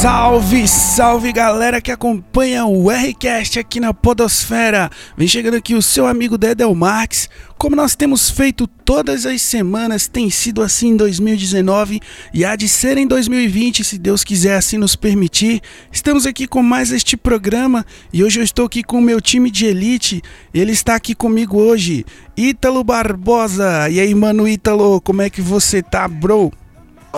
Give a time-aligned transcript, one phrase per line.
[0.00, 4.88] Salve, salve galera que acompanha o Rcast aqui na Podosfera.
[5.16, 7.28] Vem chegando aqui o seu amigo Dedel Marques.
[7.58, 11.98] Como nós temos feito todas as semanas, tem sido assim em 2019
[12.32, 15.60] e há de ser em 2020, se Deus quiser assim nos permitir.
[15.90, 19.50] Estamos aqui com mais este programa e hoje eu estou aqui com o meu time
[19.50, 20.22] de elite.
[20.54, 22.06] Ele está aqui comigo hoje,
[22.36, 23.90] Ítalo Barbosa.
[23.90, 26.52] E aí, mano Ítalo, como é que você tá, bro?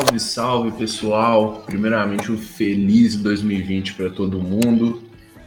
[0.00, 1.62] Salve, salve pessoal!
[1.66, 5.02] Primeiramente, um feliz 2020 para todo mundo.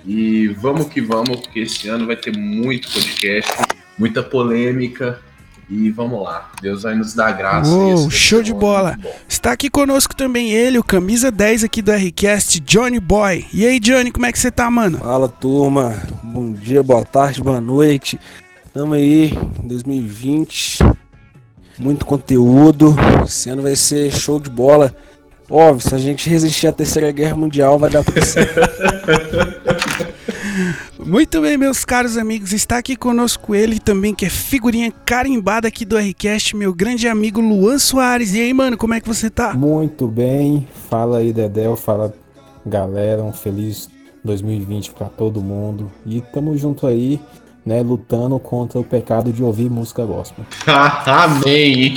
[0.05, 3.51] E vamos que vamos, porque esse ano vai ter muito podcast,
[3.97, 5.19] muita polêmica.
[5.67, 7.71] E vamos lá, Deus vai nos dar graça.
[7.71, 8.95] Uou, show de bola!
[9.27, 13.47] Está aqui conosco também ele, o camisa 10 aqui do Rcast, Johnny Boy.
[13.51, 14.99] E aí, Johnny, como é que você tá, mano?
[14.99, 15.99] Fala, turma.
[16.21, 18.19] Bom dia, boa tarde, boa noite.
[18.71, 21.02] Tamo aí, 2020
[21.77, 22.95] muito conteúdo.
[23.25, 24.93] Esse ano vai ser show de bola.
[25.49, 28.13] Óbvio, se a gente resistir à Terceira Guerra Mundial, vai dar pra
[31.05, 35.83] Muito bem, meus caros amigos, está aqui conosco ele também, que é figurinha carimbada aqui
[35.83, 38.33] do Rcast, meu grande amigo Luan Soares.
[38.33, 39.53] E aí, mano, como é que você tá?
[39.53, 42.13] Muito bem, fala aí, Dedel, fala
[42.65, 43.89] galera, um feliz
[44.23, 45.91] 2020 para todo mundo.
[46.05, 47.19] E tamo junto aí
[47.65, 50.45] né, lutando contra o pecado de ouvir música gospel.
[51.05, 51.93] Amém.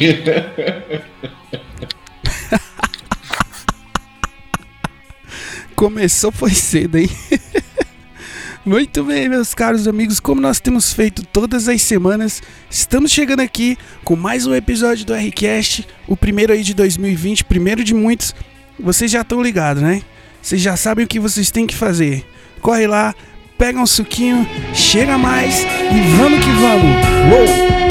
[5.74, 7.10] Começou foi cedo, hein?
[8.64, 13.78] Muito bem, meus caros amigos, como nós temos feito todas as semanas, estamos chegando aqui
[14.02, 18.34] com mais um episódio do Rcast, o primeiro aí de 2020, primeiro de muitos.
[18.78, 20.02] Vocês já estão ligados, né?
[20.42, 22.26] Vocês já sabem o que vocês têm que fazer.
[22.60, 23.14] Corre lá,
[23.58, 26.96] pega um suquinho, chega mais e vamos que vamos.
[27.32, 27.85] Uou!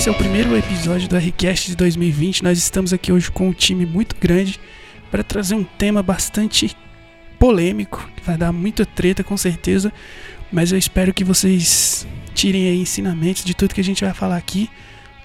[0.00, 2.42] Esse é o primeiro episódio do Rcast de 2020.
[2.42, 4.58] Nós estamos aqui hoje com um time muito grande
[5.10, 6.74] para trazer um tema bastante
[7.38, 9.92] polêmico, que vai dar muita treta com certeza,
[10.50, 14.38] mas eu espero que vocês tirem aí ensinamentos de tudo que a gente vai falar
[14.38, 14.70] aqui.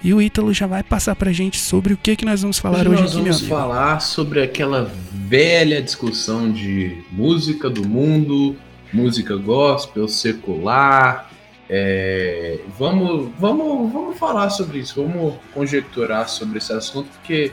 [0.03, 2.79] E o Ítalo já vai passar pra gente sobre o que que nós vamos falar
[2.79, 3.33] hoje, hoje aqui, meu amigo.
[3.33, 8.57] Vamos falar sobre aquela velha discussão de música do mundo,
[8.91, 11.31] música gospel, secular,
[11.69, 17.51] é, vamos, vamos, vamos falar sobre isso, vamos conjecturar sobre esse assunto, porque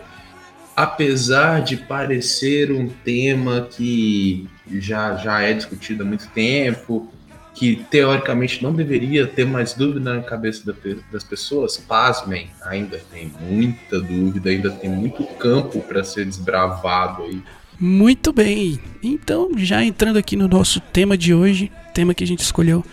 [0.77, 7.11] apesar de parecer um tema que já, já é discutido há muito tempo,
[7.55, 10.75] que teoricamente não deveria ter mais dúvida na cabeça
[11.11, 17.43] das pessoas, pasmem, ainda tem muita dúvida, ainda tem muito campo para ser desbravado aí.
[17.79, 22.41] Muito bem, então já entrando aqui no nosso tema de hoje, tema que a gente
[22.41, 22.85] escolheu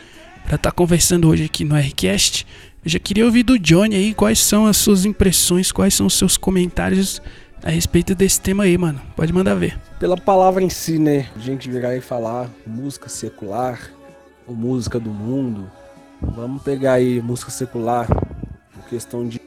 [0.49, 2.45] para estar tá conversando hoje aqui no Rcast.
[2.83, 6.17] Eu já queria ouvir do Johnny aí quais são as suas impressões, quais são os
[6.17, 7.21] seus comentários
[7.61, 8.99] a respeito desse tema aí, mano.
[9.15, 9.77] Pode mandar ver.
[9.99, 11.29] Pela palavra em si, né?
[11.35, 13.91] A gente virar e falar música secular
[14.47, 15.69] ou música do mundo.
[16.19, 18.07] Vamos pegar aí música secular,
[18.89, 19.39] questão de,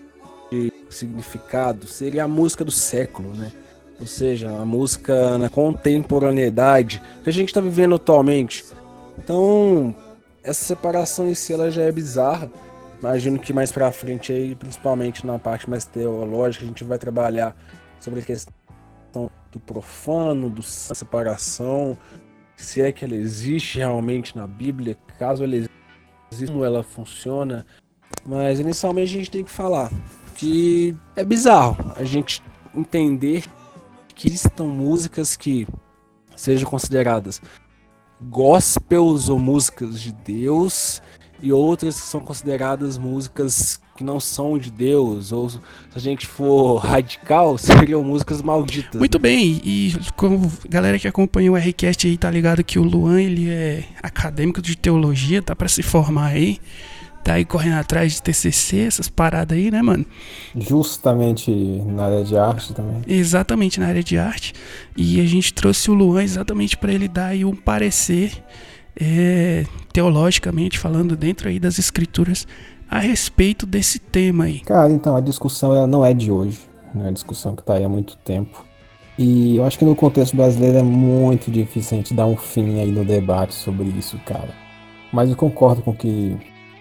[0.52, 3.50] de significado, seria a música do século, né?
[3.98, 8.64] Ou seja, a música na contemporaneidade que a gente está vivendo atualmente.
[9.18, 9.94] Então,
[10.42, 12.50] essa separação em si ela já é bizarra.
[12.98, 17.56] Imagino que mais para frente aí, principalmente na parte mais teológica, a gente vai trabalhar
[17.98, 18.52] sobre a questão
[19.50, 21.98] do profano, do separação,
[22.56, 25.72] se é que ela existe realmente na Bíblia, caso ela exista,
[26.46, 27.66] como ela funciona.
[28.24, 29.90] Mas inicialmente a gente tem que falar
[30.36, 32.42] que é bizarro a gente
[32.74, 33.44] entender
[34.14, 35.66] que existam músicas que
[36.36, 37.42] sejam consideradas
[38.28, 41.02] gospels ou músicas de Deus
[41.42, 45.60] e outras que são consideradas músicas que não são de Deus, ou se
[45.94, 48.98] a gente for radical, seriam músicas malditas.
[48.98, 53.20] Muito bem, e como galera que acompanha o Rcast aí tá ligado que o Luan
[53.20, 56.58] ele é acadêmico de teologia, tá para se formar aí
[57.22, 60.04] tá aí correndo atrás de TCC, essas paradas aí, né, mano?
[60.54, 63.02] Justamente na área de arte também.
[63.06, 64.54] Exatamente na área de arte.
[64.96, 68.42] E a gente trouxe o Luan exatamente para ele dar aí um parecer
[69.00, 72.46] é, teologicamente falando dentro aí das escrituras
[72.88, 74.60] a respeito desse tema aí.
[74.60, 76.60] Cara, então a discussão ela não é de hoje,
[76.94, 78.64] é uma discussão que tá aí há muito tempo.
[79.18, 82.80] E eu acho que no contexto brasileiro é muito difícil a gente dar um fim
[82.80, 84.50] aí no debate sobre isso, cara.
[85.12, 86.36] Mas eu concordo com o que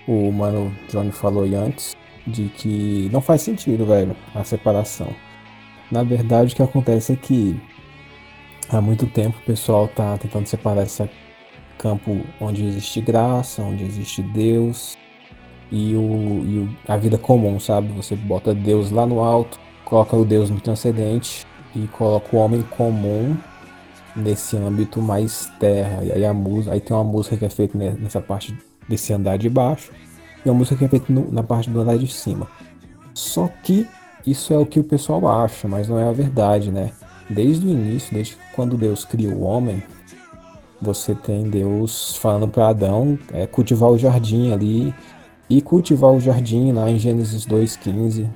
[0.08, 1.96] o mano Johnny falou aí antes,
[2.26, 5.14] de que não faz sentido, velho, a separação.
[5.92, 7.60] Na verdade, o que acontece é que
[8.70, 11.10] há muito tempo o pessoal tá tentando separar esse
[11.78, 14.98] campo onde existe graça, onde existe Deus
[15.72, 17.90] e, o, e o, a vida comum, sabe?
[17.94, 21.46] Você bota Deus lá no alto, coloca o Deus no transcendente
[21.76, 23.36] e coloca o homem comum
[24.16, 26.04] nesse âmbito mais terra.
[26.04, 28.56] E aí a música, aí tem uma música que é feita nessa parte
[28.88, 29.92] desse andar de baixo
[30.46, 32.48] e uma música que é feita no, na parte do andar de cima.
[33.14, 33.88] Só que
[34.26, 36.92] isso é o que o pessoal acha, mas não é a verdade, né?
[37.30, 39.82] Desde o início, desde quando Deus criou o homem,
[40.82, 44.94] você tem Deus falando para Adão é, cultivar o jardim ali
[45.50, 48.30] e cultivar o jardim lá em Gênesis 2:15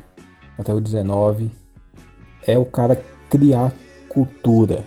[0.57, 1.51] até o 19
[2.45, 3.73] é o cara criar
[4.07, 4.83] cultura,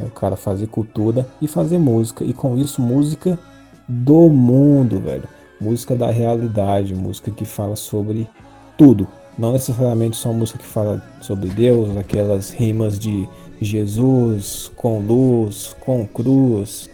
[0.00, 3.38] é o cara fazer cultura e fazer música e com isso música
[3.88, 5.24] do mundo, velho,
[5.60, 8.28] música da realidade, música que fala sobre
[8.76, 9.08] tudo,
[9.38, 13.28] não necessariamente só música que fala sobre Deus, aquelas rimas de
[13.60, 16.90] Jesus com luz, com cruz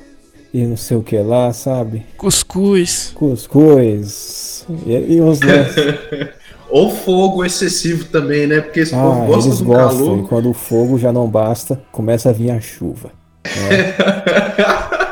[0.52, 2.06] e não sei o que lá, sabe?
[2.16, 3.12] Cuscuz.
[3.14, 4.64] Cuscuz.
[4.86, 5.40] E, e uns
[6.70, 8.60] Ou fogo excessivo também, né?
[8.60, 10.18] Porque esse ah, povo gosta eles do gostam, calor.
[10.18, 13.12] E quando o fogo já não basta, começa a vir a chuva.
[13.44, 14.94] Né?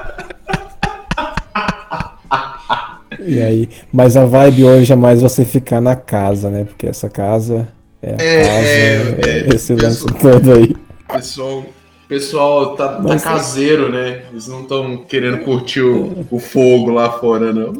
[3.24, 6.64] E aí, mas a vibe hoje é mais você ficar na casa, né?
[6.64, 7.68] Porque essa casa
[8.02, 10.74] é É, casa, é, é, esse lance todo aí.
[11.12, 11.64] Pessoal,
[12.08, 14.22] pessoal tá, tá Mas- caseiro, né?
[14.30, 17.72] Eles não estão querendo curtir o, o fogo lá fora, não.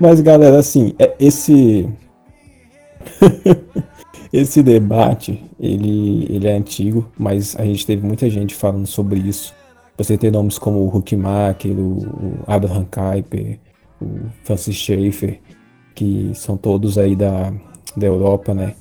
[0.00, 1.88] Mas galera, assim, é- esse
[4.32, 9.54] esse debate, ele, ele é antigo, mas a gente teve muita gente falando sobre isso.
[9.98, 13.58] Você tem nomes como o Huckmacher, o, o Abraham Kuyper,
[14.02, 15.40] o Francis Schaeffer,
[15.94, 17.52] que são todos aí da,
[17.96, 18.74] da Europa, né?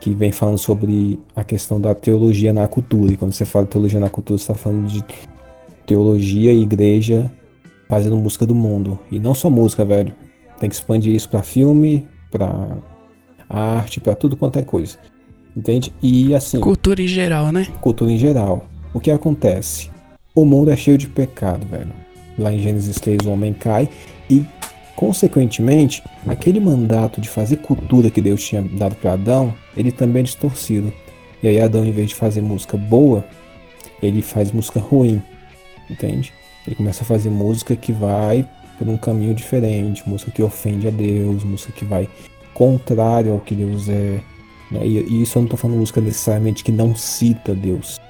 [0.00, 3.12] Que vem falando sobre a questão da teologia na cultura.
[3.12, 5.04] E quando você fala teologia na cultura, você está falando de
[5.86, 7.30] teologia e igreja
[7.88, 8.98] fazendo música do mundo.
[9.10, 10.14] E não só música, velho.
[10.58, 12.76] Tem que expandir isso para filme, para
[13.48, 14.98] arte, para tudo quanto é coisa.
[15.56, 15.92] Entende?
[16.02, 17.66] E assim, Cultura em geral, né?
[17.80, 18.66] cultura em geral.
[18.92, 19.90] O que acontece?
[20.34, 21.92] O mundo é cheio de pecado, velho.
[22.36, 23.88] Lá em Gênesis 3 o homem cai
[24.28, 24.44] e,
[24.96, 30.24] consequentemente, aquele mandato de fazer cultura que Deus tinha dado para Adão, ele também é
[30.24, 30.92] distorcido.
[31.42, 33.24] E aí Adão, em vez de fazer música boa,
[34.02, 35.22] ele faz música ruim,
[35.90, 36.32] entende?
[36.66, 38.48] Ele começa a fazer música que vai
[38.78, 42.08] por um caminho diferente, música que ofende a Deus, música que vai
[42.52, 44.20] contrário ao que Deus é.
[44.70, 44.86] né?
[44.86, 48.00] E, e isso eu não tô falando música necessariamente que não cita Deus,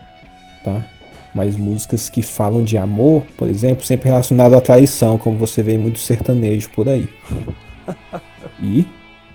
[0.62, 0.86] tá?
[1.34, 5.74] Mas músicas que falam de amor, por exemplo, sempre relacionado à traição, como você vê
[5.74, 7.08] em muito sertanejo por aí.
[8.62, 8.86] E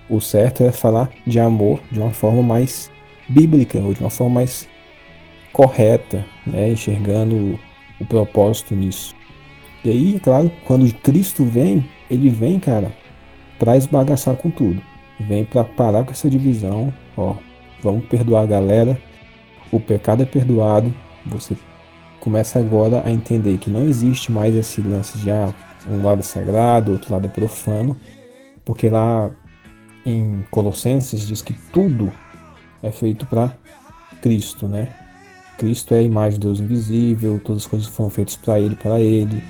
[0.09, 2.89] o certo é falar de amor de uma forma mais
[3.27, 4.67] bíblica, ou de uma forma mais
[5.51, 6.69] correta, né?
[6.69, 7.59] enxergando
[7.99, 9.13] o, propósito nisso.
[9.83, 12.91] E aí, é claro, quando Cristo vem, ele vem, cara,
[13.57, 14.81] pra esbagaçar com tudo.
[15.19, 17.35] Vem pra parar com essa divisão, ó.
[17.81, 18.99] Vamos perdoar a galera.
[19.71, 20.93] O pecado é perdoado.
[21.25, 21.55] Você
[22.19, 25.53] começa agora a entender que não existe mais esse lance de ah,
[25.89, 27.95] um lado é sagrado, outro lado é profano,
[28.65, 29.31] porque lá
[30.05, 32.11] em Colossenses diz que tudo
[32.81, 33.53] é feito para
[34.21, 34.89] Cristo, né?
[35.57, 38.99] Cristo é a imagem de Deus invisível, todas as coisas foram feitas para Ele, para
[38.99, 39.43] Ele.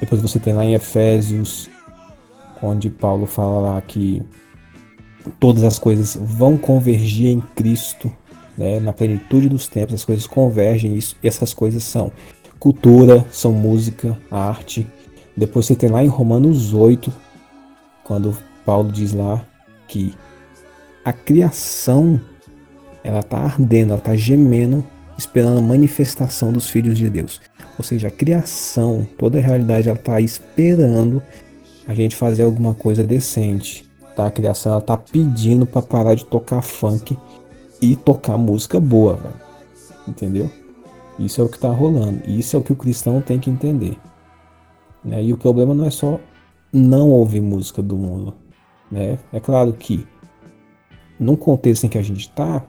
[0.00, 1.70] Depois você tem lá em Efésios,
[2.60, 4.22] onde Paulo fala lá que
[5.38, 8.12] todas as coisas vão convergir em Cristo,
[8.56, 8.80] né?
[8.80, 12.12] na plenitude dos tempos, as coisas convergem, isso, e essas coisas são
[12.58, 14.86] cultura, são música, arte.
[15.36, 17.12] Depois você tem lá em Romanos 8,
[18.04, 19.44] quando Paulo diz lá
[19.88, 20.14] que
[21.04, 22.20] a criação
[23.02, 24.84] ela está ardendo, ela está gemendo,
[25.18, 27.40] esperando a manifestação dos filhos de Deus.
[27.76, 31.22] Ou seja, a criação, toda a realidade, ela está esperando
[31.86, 33.84] a gente fazer alguma coisa decente.
[34.14, 34.26] Tá?
[34.26, 37.16] A criação ela tá pedindo para parar de tocar funk
[37.82, 39.34] e tocar música boa, velho.
[40.06, 40.50] Entendeu?
[41.18, 42.22] Isso é o que tá rolando.
[42.26, 43.98] Isso é o que o cristão tem que entender.
[45.04, 45.22] Né?
[45.24, 46.20] E o problema não é só
[46.72, 48.34] não ouvir música do mundo.
[48.90, 49.18] Né?
[49.32, 50.06] É claro que,
[51.18, 52.64] num contexto em que a gente tá,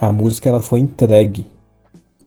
[0.00, 1.46] a música ela foi entregue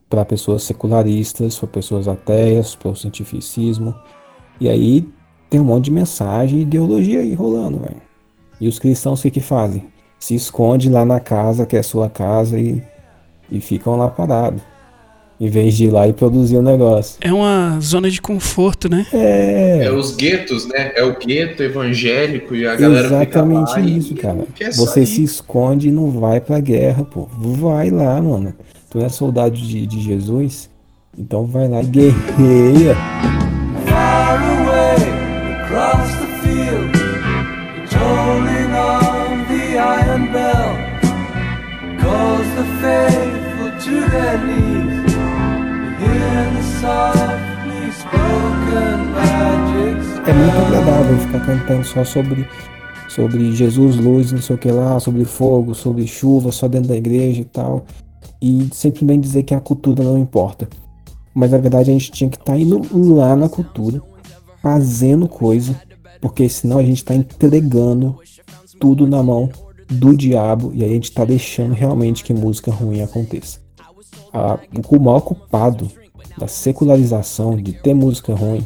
[0.09, 3.95] para pessoas secularistas, para pessoas ateias, para o cientificismo.
[4.59, 5.07] E aí
[5.49, 8.01] tem um monte de mensagem e ideologia aí rolando, velho.
[8.59, 9.91] E os cristãos o que, que fazem?
[10.21, 12.81] Se esconde lá na casa, que é sua casa, e
[13.51, 14.61] E ficam lá parados.
[15.39, 17.17] Em vez de ir lá e produzir o um negócio.
[17.19, 19.07] É uma zona de conforto, né?
[19.11, 19.85] É.
[19.85, 20.91] É os guetos, né?
[20.95, 24.45] É o gueto evangélico e a galera Exatamente fica lá isso, e cara.
[24.53, 27.27] quer Você se esconde e não vai pra guerra, pô.
[27.35, 28.53] Vai lá, mano.
[28.91, 30.69] Tu é soldado de, de Jesus,
[31.17, 32.95] então vai lá e guerreia.
[50.27, 52.45] É muito agradável ficar cantando só sobre,
[53.07, 56.97] sobre Jesus, luz, não sei o que lá, sobre fogo, sobre chuva, só dentro da
[56.97, 57.85] igreja e tal.
[58.41, 60.67] E simplesmente dizer que a cultura não importa.
[61.33, 62.81] Mas na verdade a gente tinha que estar indo
[63.15, 64.01] lá na cultura,
[64.61, 65.79] fazendo coisa,
[66.19, 68.19] porque senão a gente está entregando
[68.77, 69.49] tudo na mão
[69.89, 73.70] do diabo e aí a gente está deixando realmente que música ruim aconteça.
[74.33, 74.59] A-
[74.89, 75.89] o maior culpado
[76.37, 78.65] da secularização, de ter música ruim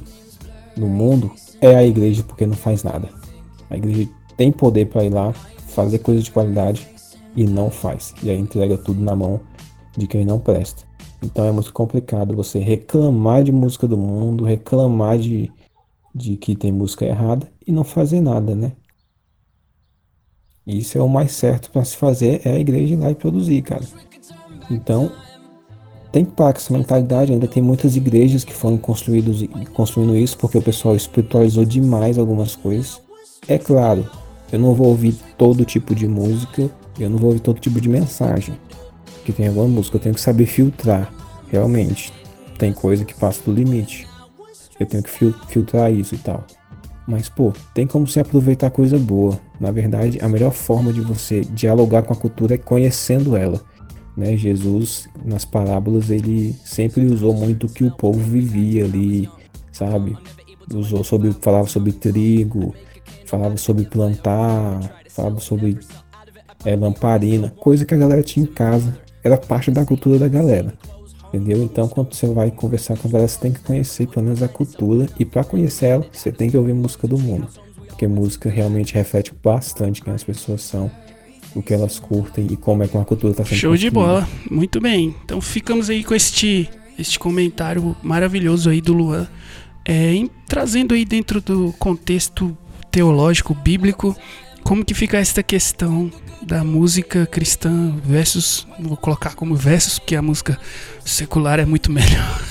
[0.78, 1.32] no mundo,
[1.62, 3.10] é a igreja porque não faz nada.
[3.70, 4.08] A igreja
[4.38, 6.88] tem poder para ir lá, fazer coisa de qualidade
[7.36, 8.14] e não faz.
[8.22, 9.40] E aí entrega tudo na mão
[9.98, 10.84] de quem não presta.
[11.24, 15.52] Então é muito complicado você reclamar de música do mundo, reclamar de,
[16.14, 18.74] de que tem música errada e não fazer nada, né?
[20.68, 23.62] Isso é o mais certo para se fazer, é a igreja ir lá e produzir,
[23.62, 23.86] cara.
[24.70, 25.12] Então,
[26.16, 27.34] tem com essa mentalidade.
[27.34, 29.44] Ainda tem muitas igrejas que foram construídos,
[29.74, 33.02] construindo isso porque o pessoal espiritualizou demais algumas coisas.
[33.50, 34.10] É claro,
[34.50, 37.90] eu não vou ouvir todo tipo de música, eu não vou ouvir todo tipo de
[37.90, 38.56] mensagem.
[39.26, 41.12] Que tem alguma música, eu tenho que saber filtrar.
[41.52, 42.14] Realmente,
[42.58, 44.08] tem coisa que passa do limite.
[44.80, 46.46] Eu tenho que fil- filtrar isso e tal.
[47.06, 49.38] Mas, pô, tem como você aproveitar coisa boa.
[49.60, 53.62] Na verdade, a melhor forma de você dialogar com a cultura é conhecendo ela.
[54.16, 54.38] Né?
[54.38, 59.30] Jesus, nas parábolas, ele sempre usou muito o que o povo vivia ali,
[59.72, 60.18] sabe?
[60.74, 62.74] Usou sobre, falava sobre trigo,
[63.26, 65.78] falava sobre plantar, falava sobre
[66.64, 68.98] é, lamparina, coisa que a galera tinha em casa.
[69.24, 70.74] Era parte da cultura da galera.
[71.28, 71.64] Entendeu?
[71.64, 74.48] Então, quando você vai conversar com a galera, você tem que conhecer pelo menos a
[74.48, 75.08] cultura.
[75.20, 77.48] E para conhecer ela, você tem que ouvir música do mundo.
[77.88, 80.90] Porque música realmente reflete bastante quem as pessoas são,
[81.56, 84.14] o que elas curtem e como é que uma cultura está sendo Show de construída.
[84.22, 85.16] bola, muito bem.
[85.24, 86.70] Então ficamos aí com este,
[87.00, 89.28] este comentário maravilhoso aí do Luan,
[89.86, 92.56] é, em- trazendo aí dentro do contexto
[92.92, 94.16] teológico bíblico
[94.64, 100.22] como que fica esta questão da música cristã versus, vou colocar como versus, porque a
[100.22, 100.60] música
[101.04, 102.42] secular é muito melhor.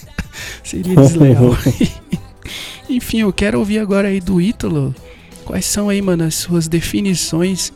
[0.62, 1.56] Seria desleal.
[2.88, 4.94] Enfim, eu quero ouvir agora aí do Ítalo.
[5.44, 7.72] Quais são aí, mano, as suas definições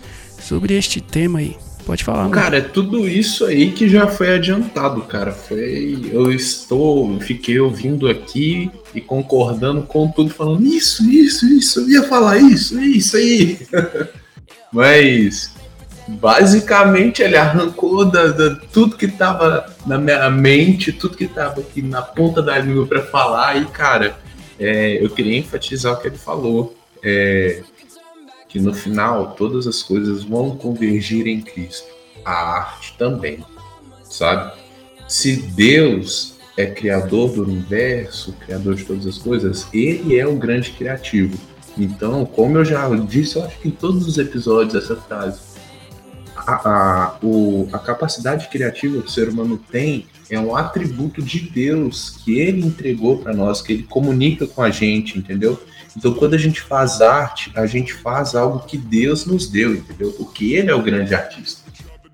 [0.47, 1.57] sobre este tema aí?
[1.85, 2.29] Pode falar.
[2.31, 5.31] Cara, é tudo isso aí que já foi adiantado, cara.
[5.31, 6.09] Foi.
[6.11, 7.21] Eu estou.
[7.21, 12.81] Fiquei ouvindo aqui e concordando com tudo, falando isso, isso, isso, eu ia falar isso,
[12.81, 13.59] isso aí.
[14.73, 15.55] Mas.
[16.09, 21.83] Basicamente ele arrancou da, da- tudo que tava na minha mente, tudo que tava aqui
[21.83, 24.17] na ponta da língua pra falar, e cara,
[24.57, 26.77] é, eu queria enfatizar o que ele falou.
[27.03, 27.61] É,
[28.57, 31.89] que no final todas as coisas vão convergir em Cristo.
[32.25, 33.45] A arte também,
[34.03, 34.51] sabe?
[35.07, 40.71] Se Deus é criador do universo, criador de todas as coisas, ele é o grande
[40.71, 41.39] criativo.
[41.77, 45.39] Então, como eu já disse, eu acho que em todos os episódios essa frase,
[46.35, 51.41] a, a, o- a capacidade criativa que o ser humano tem é um atributo de
[51.41, 55.61] Deus que ele entregou para nós, que ele comunica com a gente, entendeu?
[55.97, 60.13] Então, quando a gente faz arte, a gente faz algo que Deus nos deu, entendeu?
[60.13, 61.63] Porque Ele é o grande artista,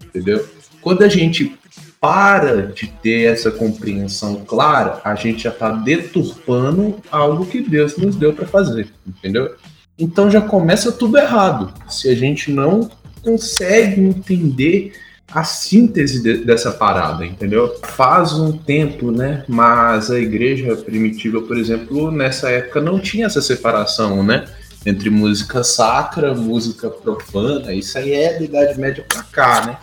[0.05, 0.47] entendeu?
[0.81, 1.59] Quando a gente
[2.01, 8.17] para de ter essa compreensão clara, a gente já está deturpando algo que Deus nos
[8.17, 9.55] deu para fazer, entendeu?
[9.97, 11.73] Então já começa tudo errado.
[11.89, 12.91] Se a gente não
[13.23, 14.95] consegue entender
[15.35, 17.75] a síntese de- dessa parada, entendeu?
[17.83, 19.45] Faz um tempo, né?
[19.49, 24.45] Mas a igreja primitiva, por exemplo, nessa época não tinha essa separação, né?
[24.85, 27.73] Entre música sacra, música profana.
[27.73, 29.79] Isso aí é da Idade Média pra cá, né?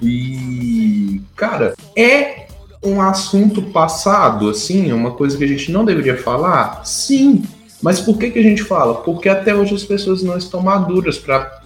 [0.00, 2.46] E, cara, é
[2.82, 6.82] um assunto passado, assim, uma coisa que a gente não deveria falar?
[6.84, 7.42] Sim.
[7.82, 8.94] Mas por que, que a gente fala?
[9.02, 11.57] Porque até hoje as pessoas não estão maduras para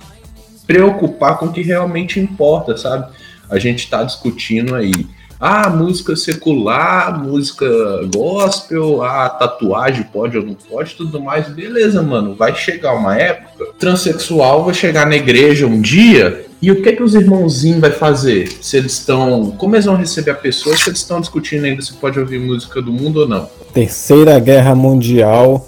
[0.67, 3.13] preocupar com o que realmente importa, sabe?
[3.51, 5.07] A gente tá discutindo aí.
[5.45, 7.67] Ah, música secular, música
[8.15, 11.49] gospel, ah, tatuagem pode ou não pode, tudo mais.
[11.49, 12.37] Beleza, mano.
[12.37, 17.03] Vai chegar uma época, transexual vai chegar na igreja um dia E o que que
[17.03, 18.53] os irmãozinhos vai fazer?
[18.61, 19.51] Se eles estão.
[19.59, 22.81] Como eles vão receber a pessoa se eles estão discutindo ainda se pode ouvir música
[22.81, 23.51] do mundo ou não?
[23.75, 25.67] Terceira Guerra Mundial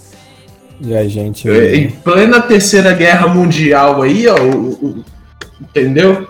[0.81, 1.49] e a gente.
[1.49, 5.05] É, Em plena terceira guerra mundial aí, ó, o- o-
[5.61, 6.23] entendeu?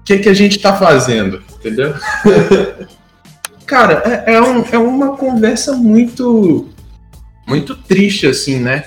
[0.00, 1.42] O que, que a gente tá fazendo?
[1.58, 1.94] Entendeu?
[3.66, 6.68] Cara, é, é um- é uma conversa muito
[7.46, 8.84] muito triste, assim, né?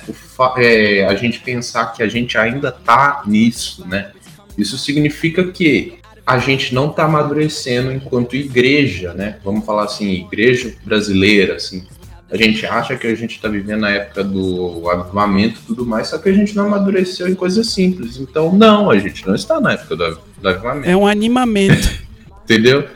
[0.58, 4.12] É, a gente pensar que a gente ainda tá nisso, né?
[4.56, 9.38] Isso significa que a gente não tá amadurecendo enquanto igreja, né?
[9.44, 11.84] Vamos falar assim, igreja brasileira, assim.
[12.32, 16.08] A gente acha que a gente está vivendo a época do avivamento e tudo mais,
[16.08, 18.18] só que a gente não amadureceu em coisas simples.
[18.18, 21.90] Então, não, a gente não está na época do, do avivamento, É um animamento.
[22.46, 22.88] entendeu?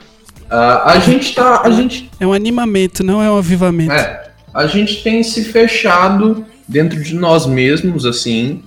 [0.50, 1.62] Ah, a gente tá.
[1.64, 3.92] A gente, É um animamento, não é um avivamento.
[3.92, 8.64] é, a gente tem se fechado dentro de nós mesmos, assim,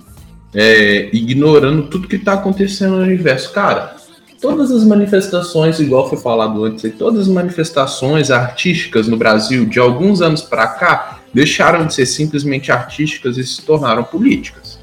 [0.53, 3.51] é, ignorando tudo que está acontecendo no universo.
[3.51, 3.95] Cara,
[4.41, 10.21] todas as manifestações, igual foi falado antes, todas as manifestações artísticas no Brasil de alguns
[10.21, 14.79] anos para cá deixaram de ser simplesmente artísticas e se tornaram políticas.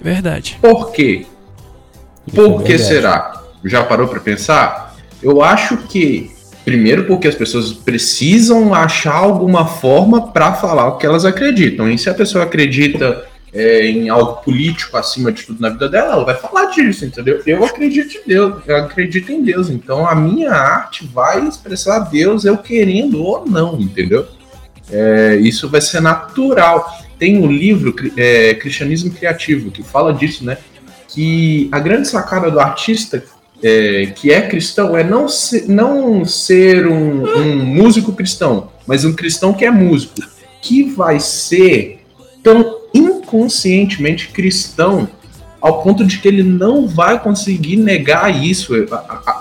[0.00, 0.58] Verdade.
[0.60, 1.26] Por quê?
[2.26, 2.88] Isso é Por que verdade.
[2.88, 3.42] será?
[3.64, 4.94] Já parou para pensar?
[5.22, 6.30] Eu acho que
[6.64, 11.88] primeiro porque as pessoas precisam achar alguma forma para falar o que elas acreditam.
[11.88, 13.24] E se a pessoa acredita
[13.56, 17.40] é, em algo político acima de tudo na vida dela, ela vai falar disso, entendeu?
[17.46, 19.70] Eu acredito em Deus, eu acredito em Deus.
[19.70, 24.26] Então a minha arte vai expressar Deus eu querendo ou não, entendeu?
[24.90, 26.86] É, isso vai ser natural.
[27.18, 30.58] Tem um livro, é, Cristianismo Criativo, que fala disso, né?
[31.08, 33.24] Que a grande sacada do artista
[33.62, 39.14] é, que é cristão é não ser, não ser um, um músico cristão, mas um
[39.14, 40.20] cristão que é músico,
[40.60, 42.04] que vai ser
[42.42, 42.75] tão
[43.26, 45.08] inconscientemente cristão
[45.60, 48.72] ao ponto de que ele não vai conseguir negar isso.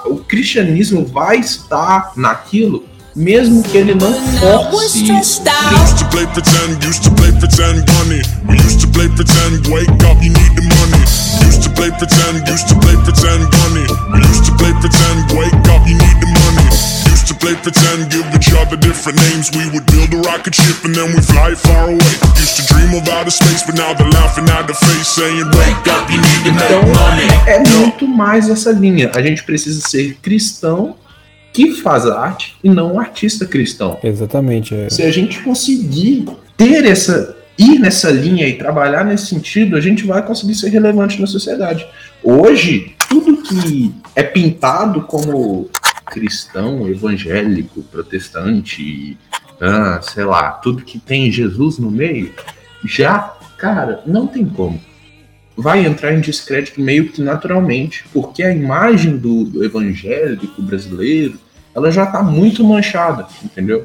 [0.08, 2.84] O cristianismo vai estar naquilo,
[3.15, 4.13] mesmo que ele não
[4.71, 5.43] force isso.
[5.84, 8.21] Used to play pretend, used to play pretend bunny.
[8.50, 11.04] We used to play pretend, wake up, you need the money.
[11.45, 13.55] Used to play pretend, used to play pretend
[17.45, 19.51] play pretend, give each other different names.
[19.53, 22.13] We would build a rocket ship and then we fly far away.
[22.41, 25.86] Used to dream of outer space, but now they're laughing at the face, saying, Wake
[25.95, 27.27] up, you need to make Então money.
[27.45, 29.12] é muito mais essa linha.
[29.15, 30.95] A gente precisa ser cristão
[31.53, 33.99] que faz arte e não um artista cristão.
[34.03, 34.73] Exatamente.
[34.73, 34.89] é.
[34.89, 36.25] Se a gente conseguir
[36.58, 41.21] ter essa ir nessa linha e trabalhar nesse sentido, a gente vai conseguir ser relevante
[41.21, 41.86] na sociedade.
[42.21, 45.69] Hoje, tudo que é pintado como
[46.15, 49.17] cristão, evangélico, protestante,
[49.60, 52.34] ah, sei lá, tudo que tem Jesus no meio,
[52.86, 54.80] já, cara, não tem como.
[55.58, 61.38] Vai entrar em descrédito meio que naturalmente, porque a imagem do, do evangélico brasileiro,
[61.75, 63.84] ela já tá muito manchada, entendeu?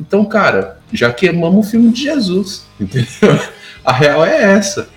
[0.00, 3.38] Então, cara, já queimamos o filme de Jesus, entendeu?
[3.84, 4.88] A real é essa.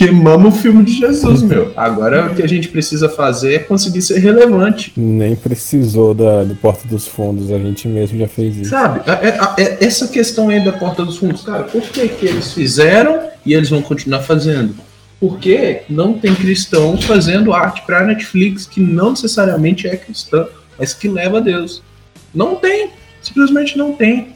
[0.00, 1.74] Queimamos o filme de Jesus, meu.
[1.76, 4.94] Agora o que a gente precisa fazer é conseguir ser relevante.
[4.96, 8.70] Nem precisou da, do Porta dos Fundos, a gente mesmo já fez isso.
[8.70, 9.02] Sabe?
[9.06, 12.54] É- é- é- essa questão aí da porta dos fundos, cara, por que, que eles
[12.54, 14.74] fizeram e eles vão continuar fazendo?
[15.20, 20.46] Porque não tem cristão fazendo arte pra Netflix que não necessariamente é cristã,
[20.78, 21.82] mas que leva a Deus.
[22.34, 22.88] Não tem.
[23.20, 24.28] Simplesmente não tem.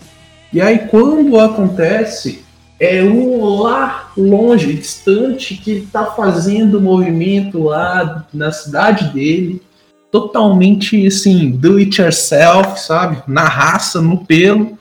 [0.52, 2.43] E aí, quando acontece,
[2.78, 9.62] é um lá longe, distante, que está fazendo movimento lá na cidade dele,
[10.10, 13.22] totalmente assim, do it yourself, sabe?
[13.26, 14.78] Na raça, no pelo,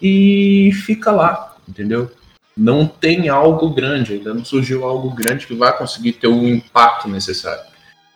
[0.00, 2.10] e fica lá, entendeu?
[2.56, 7.08] Não tem algo grande, ainda não surgiu algo grande que vai conseguir ter o impacto
[7.08, 7.62] necessário.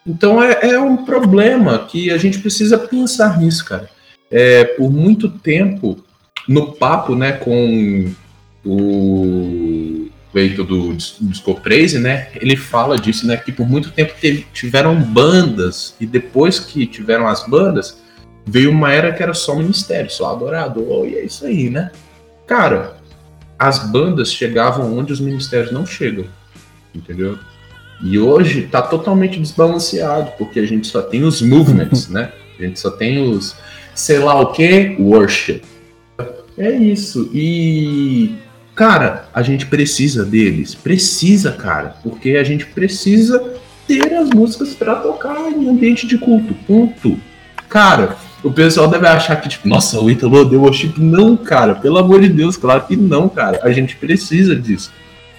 [0.07, 3.89] Então é, é um problema que a gente precisa pensar nisso, cara.
[4.31, 6.03] É, por muito tempo,
[6.49, 8.13] no papo, né, com
[8.65, 14.47] o veículo do Disco Praise, né, ele fala disso, né, que por muito tempo teve-
[14.53, 18.01] tiveram bandas, e depois que tiveram as bandas,
[18.47, 21.91] veio uma era que era só ministério, só adorador, e é isso aí, né?
[22.47, 22.97] Cara,
[23.59, 26.27] as bandas chegavam onde os ministérios não chegam,
[26.95, 27.39] entendeu?
[28.03, 32.33] E hoje tá totalmente desbalanceado, porque a gente só tem os movements, né?
[32.59, 33.57] A gente só tem os,
[33.95, 35.63] sei lá o que, worship.
[36.57, 37.31] É isso.
[37.33, 38.37] E,
[38.81, 40.75] cara, a gente precisa deles.
[40.75, 41.97] Precisa, cara.
[42.03, 43.53] Porque a gente precisa
[43.87, 46.55] ter as músicas pra tocar em ambiente de culto.
[46.67, 47.19] Ponto.
[47.69, 50.95] Cara, o pessoal deve achar que, tipo, nossa, o Ítalo odeia worship.
[50.97, 51.75] Não, cara.
[51.75, 53.61] Pelo amor de Deus, claro que não, cara.
[53.63, 54.91] A gente precisa disso.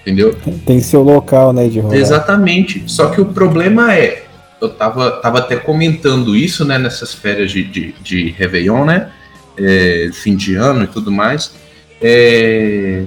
[0.02, 0.36] Entendeu?
[0.64, 1.96] Tem seu local, né, de rolar.
[1.96, 2.84] Exatamente.
[2.86, 4.22] Só que o problema é,
[4.60, 9.10] eu tava, tava até comentando isso, né, nessas férias de, de, de Réveillon, né?
[9.58, 11.52] É, fim de ano e tudo mais.
[12.00, 13.02] É,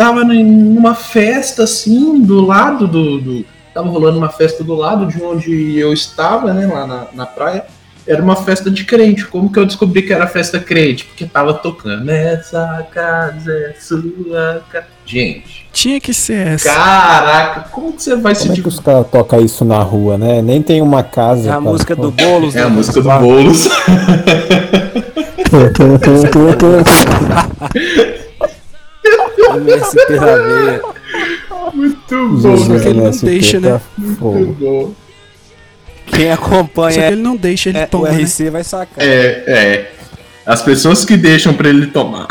[0.00, 3.44] tava numa festa, assim, do lado do, do.
[3.74, 7.66] Tava rolando uma festa do lado de onde eu estava, né, lá na, na praia
[8.06, 9.26] era uma festa de crente.
[9.26, 11.04] Como que eu descobri que era festa crente?
[11.04, 12.10] Porque tava tocando.
[12.10, 14.86] Essa casa é sua casa.
[15.04, 15.68] Gente.
[15.70, 16.74] Tinha que ser essa.
[16.74, 20.16] Caraca, como que você vai Como é se que os caras tocam isso na rua,
[20.16, 20.42] né?
[20.42, 21.46] Nem tem uma casa.
[21.46, 21.60] É a cara.
[21.60, 22.56] música do Boulos.
[22.56, 22.70] É a né?
[22.70, 23.68] música do Boulos.
[29.56, 30.82] MSP da veia.
[31.74, 33.70] Muito bom, Só que ele não MSP deixa, né?
[33.70, 33.80] tá
[34.18, 34.38] fogo.
[34.38, 34.94] Muito bom.
[36.06, 38.22] Quem Só que acompanha ele não deixa, ele é, o toma, né?
[38.22, 39.04] RC vai sacar.
[39.04, 39.92] É, é.
[40.44, 42.26] As pessoas que deixam pra ele tomar.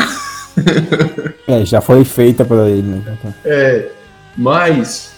[1.47, 3.17] É, já foi feita pra ele, né?
[3.45, 3.87] É,
[4.37, 5.13] mas,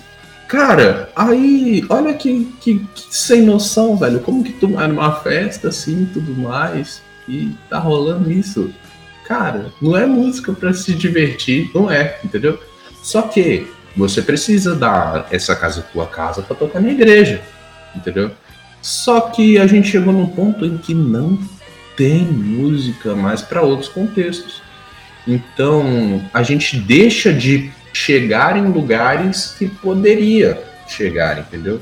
[0.47, 4.19] cara, aí, olha que, que, que sem noção, velho.
[4.19, 8.71] Como que tu vai numa festa assim e tudo mais e tá rolando isso?
[9.31, 12.59] Cara, não é música pra se divertir, não é, entendeu?
[13.01, 13.65] Só que
[13.95, 17.41] você precisa dar essa casa tua casa pra tocar na igreja,
[17.95, 18.31] entendeu?
[18.81, 21.39] Só que a gente chegou num ponto em que não
[21.95, 24.61] tem música mais para outros contextos.
[25.25, 31.81] Então a gente deixa de chegar em lugares que poderia chegar, entendeu?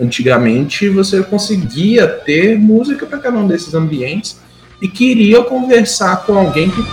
[0.00, 4.38] Antigamente você conseguia ter música para cada um desses ambientes
[4.80, 6.84] e queria conversar com alguém que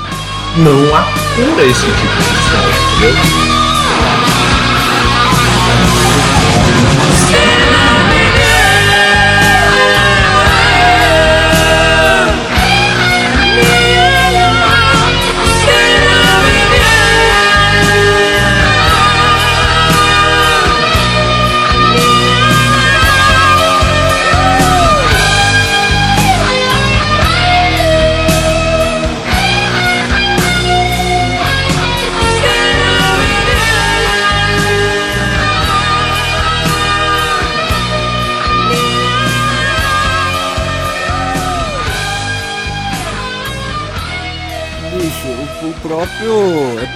[0.57, 3.54] não apura esse tipo de som, entendeu?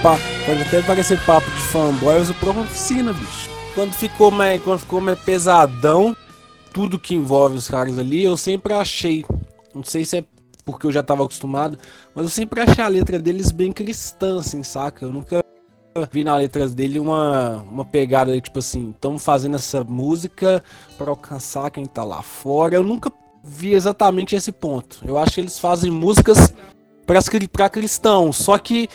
[0.00, 3.50] É pa, pode até parecer papo de fanboy, o próprio oficina, bicho.
[3.74, 6.16] Quando ficou mais, quando ficou mais pesadão,
[6.72, 9.24] tudo que envolve os caras ali, eu sempre achei.
[9.74, 10.24] Não sei se é
[10.64, 11.78] porque eu já tava acostumado,
[12.14, 15.04] mas eu sempre achei a letra deles bem cristã, assim, saca?
[15.04, 15.42] Eu nunca
[16.12, 20.62] vi na letra dele uma, uma pegada tipo assim, estamos fazendo essa música
[20.96, 22.74] para alcançar quem tá lá fora.
[22.74, 25.00] Eu nunca vi exatamente esse ponto.
[25.04, 26.52] Eu acho que eles fazem músicas
[27.52, 28.88] para cristãos, só que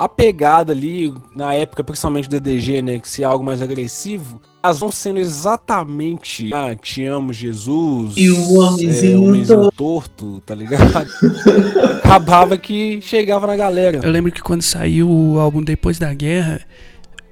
[0.00, 4.40] a pegada ali, na época, principalmente do DDG, né, que se é algo mais agressivo,
[4.62, 10.54] elas vão sendo exatamente, ah, te amo, Jesus, E o homenzinho é, homenzinho torto, tá
[10.54, 11.06] ligado?
[12.02, 14.00] Acabava que chegava na galera.
[14.02, 16.62] Eu lembro que quando saiu o álbum Depois da Guerra,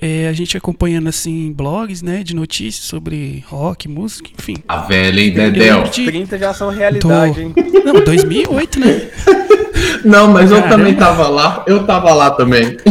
[0.00, 4.56] é, a gente acompanhando assim blogs, né, de notícias sobre rock, música, enfim.
[4.68, 5.82] A velha, hein, Eu Dedel?
[5.84, 7.52] de- 30 já são realidade, hein?
[7.84, 9.10] Não, 2008, né?
[10.04, 10.76] Não, mas eu Caramba.
[10.76, 11.64] também tava lá.
[11.66, 12.76] Eu tava lá também.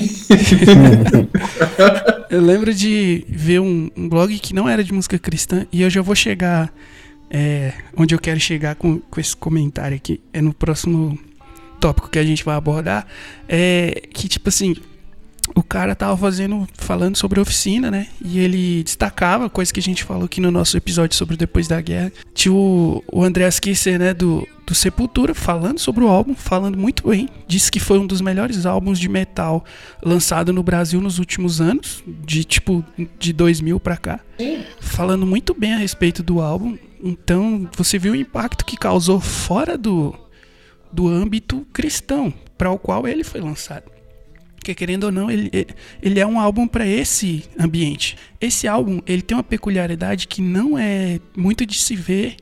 [2.30, 5.90] Eu lembro de ver um, um blog que não era de música cristã e eu
[5.90, 6.70] já vou chegar
[7.30, 10.20] é, onde eu quero chegar com, com esse comentário aqui.
[10.34, 11.18] É no próximo
[11.80, 13.08] tópico que a gente vai abordar.
[13.48, 14.76] É que, tipo assim,
[15.56, 18.08] o cara tava fazendo, falando sobre a oficina, né?
[18.24, 21.80] E ele destacava, coisa que a gente falou aqui no nosso episódio sobre Depois da
[21.82, 22.12] Guerra.
[22.34, 27.08] Tinha o, o Andreas Kisser, né, do, do Sepultura, falando sobre o álbum, falando muito
[27.08, 27.30] bem.
[27.48, 29.64] Disse que foi um dos melhores álbuns de metal
[30.04, 32.84] lançado no Brasil nos últimos anos, de tipo,
[33.18, 34.20] de 2000 pra cá.
[34.80, 36.78] Falando muito bem a respeito do álbum.
[37.04, 40.14] Então, você viu o impacto que causou fora do,
[40.92, 43.97] do âmbito cristão para o qual ele foi lançado.
[44.68, 45.50] Porque querendo ou não, ele,
[46.02, 48.18] ele- é um álbum para esse ambiente.
[48.42, 52.36] Esse álbum, ele tem uma peculiaridade que não é muito de se ver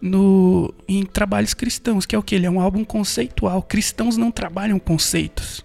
[0.00, 3.62] no em trabalhos cristãos, que é o que ele é um álbum conceitual.
[3.62, 5.62] Cristãos não trabalham conceitos.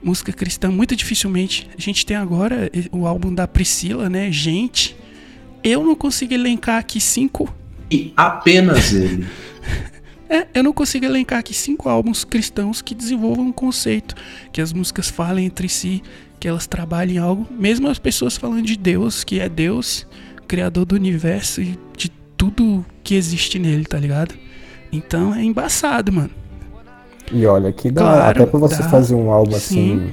[0.00, 1.68] Música cristã muito dificilmente.
[1.76, 4.30] A gente tem agora eh, o álbum da Priscila, né?
[4.30, 4.94] Gente,
[5.64, 7.52] eu não consigo elencar aqui cinco
[7.90, 9.26] E apenas ele.
[10.28, 14.14] é, eu não consigo elencar aqui cinco álbuns cristãos que desenvolvam um conceito,
[14.52, 16.02] que as músicas falem entre si,
[16.38, 20.06] que elas trabalhem algo, mesmo as pessoas falando de Deus, que é Deus,
[20.46, 24.34] criador do universo e de tudo que existe nele, tá ligado?
[24.92, 26.30] Então é embaçado, mano.
[27.32, 29.56] E olha, que dá, Claro, até pra você dá, fazer um álbum sim.
[29.56, 30.12] assim,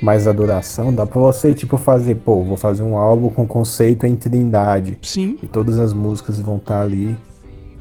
[0.00, 4.16] mais adoração, dá pra você, tipo, fazer, pô, vou fazer um álbum com conceito em
[4.16, 4.98] trindade.
[5.02, 5.38] Sim.
[5.42, 7.16] E todas as músicas vão estar ali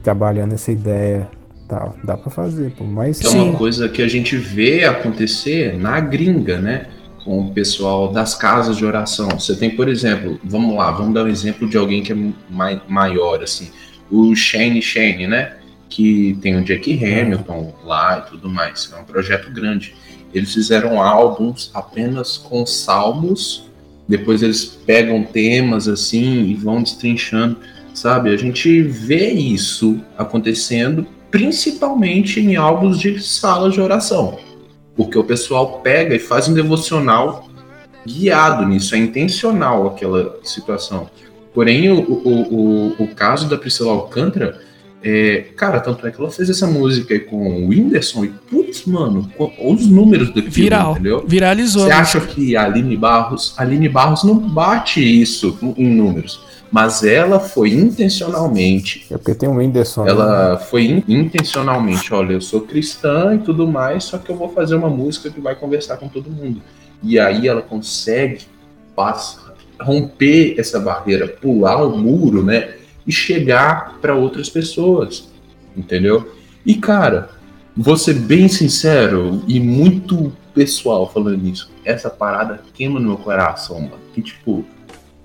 [0.02, 1.30] trabalhando essa ideia.
[1.74, 1.96] Tal.
[2.04, 2.84] Dá pra fazer, pô.
[2.84, 6.88] Mas Que é uma coisa que a gente vê acontecer na gringa, né?
[7.24, 9.28] Com o pessoal das casas de oração.
[9.32, 12.18] Você tem, por exemplo, vamos lá, vamos dar um exemplo de alguém que é
[12.50, 13.70] mai- maior, assim.
[14.12, 15.54] O Shane Shane, né?
[15.90, 18.94] Que tem o Jack Hamilton lá e tudo mais.
[18.96, 19.96] É um projeto grande.
[20.32, 23.68] Eles fizeram álbuns apenas com salmos.
[24.08, 27.58] Depois eles pegam temas assim e vão destrinchando,
[27.96, 28.30] sabe?
[28.32, 34.38] A gente vê isso acontecendo principalmente em álbuns de salas de oração.
[34.96, 37.50] Porque o pessoal pega e faz um devocional
[38.06, 41.10] guiado nisso, é intencional aquela situação.
[41.52, 44.62] Porém, o, o, o, o caso da Priscila Alcântara,
[45.04, 47.36] é, cara, tanto é que ela fez essa música aí com
[47.66, 50.92] o Whindersson e, putz, mano, os números do filme, Viral.
[50.94, 51.24] entendeu?
[51.28, 51.84] Viralizou.
[51.86, 56.42] Você a acha que a Aline Barros, a Aline Barros não bate isso em números,
[56.72, 60.06] mas ela foi intencionalmente é porque tem o Whindersson.
[60.06, 60.12] né?
[60.12, 64.50] ela foi in- intencionalmente, olha, eu sou cristã e tudo mais, só que eu vou
[64.50, 66.62] fazer uma música que vai conversar com todo mundo.
[67.04, 68.39] E aí ela consegue
[68.96, 72.76] passa, romper essa barreira, pular o muro, né?
[73.06, 75.30] E chegar para outras pessoas,
[75.76, 76.34] entendeu?
[76.66, 77.30] E cara,
[77.76, 81.72] vou ser bem sincero e muito pessoal falando isso.
[81.84, 84.00] Essa parada queima no meu coração, mano.
[84.13, 84.63] Que tipo,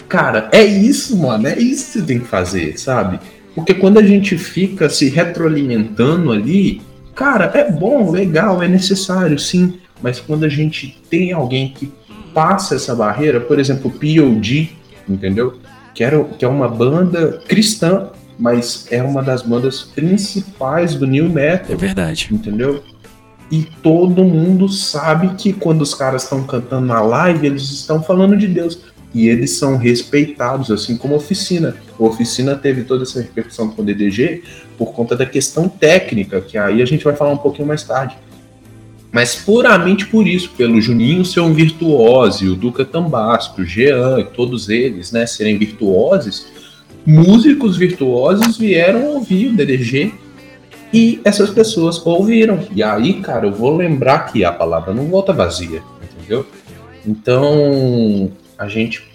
[0.08, 1.46] cara, é isso, mano.
[1.46, 3.20] É isso que você tem que fazer, sabe?
[3.54, 6.80] Porque quando a gente fica se retroalimentando ali,
[7.14, 9.80] cara, é bom, legal, é necessário, sim.
[10.00, 11.92] Mas quando a gente tem alguém que
[12.32, 14.70] passa essa barreira, por exemplo, POD,
[15.08, 15.58] entendeu?
[15.94, 21.28] Que, era, que é uma banda cristã, mas é uma das bandas principais do New
[21.28, 22.28] Metal É verdade.
[22.30, 22.82] entendeu?
[23.50, 28.36] E todo mundo sabe que quando os caras estão cantando na live, eles estão falando
[28.36, 28.78] de Deus.
[29.14, 31.74] E eles são respeitados, assim como a Oficina.
[31.98, 34.42] A Oficina teve toda essa repercussão com o DDG
[34.76, 38.16] por conta da questão técnica, que aí a gente vai falar um pouquinho mais tarde.
[39.10, 44.68] Mas puramente por isso, pelo Juninho ser um virtuose, o Duca Tambasco, o Jean, todos
[44.68, 46.46] eles, né, serem virtuosos,
[47.06, 50.12] músicos virtuosos vieram ouvir o DDG
[50.92, 52.60] e essas pessoas ouviram.
[52.74, 56.46] E aí, cara, eu vou lembrar que a palavra não volta vazia, entendeu?
[57.06, 59.08] Então, a gente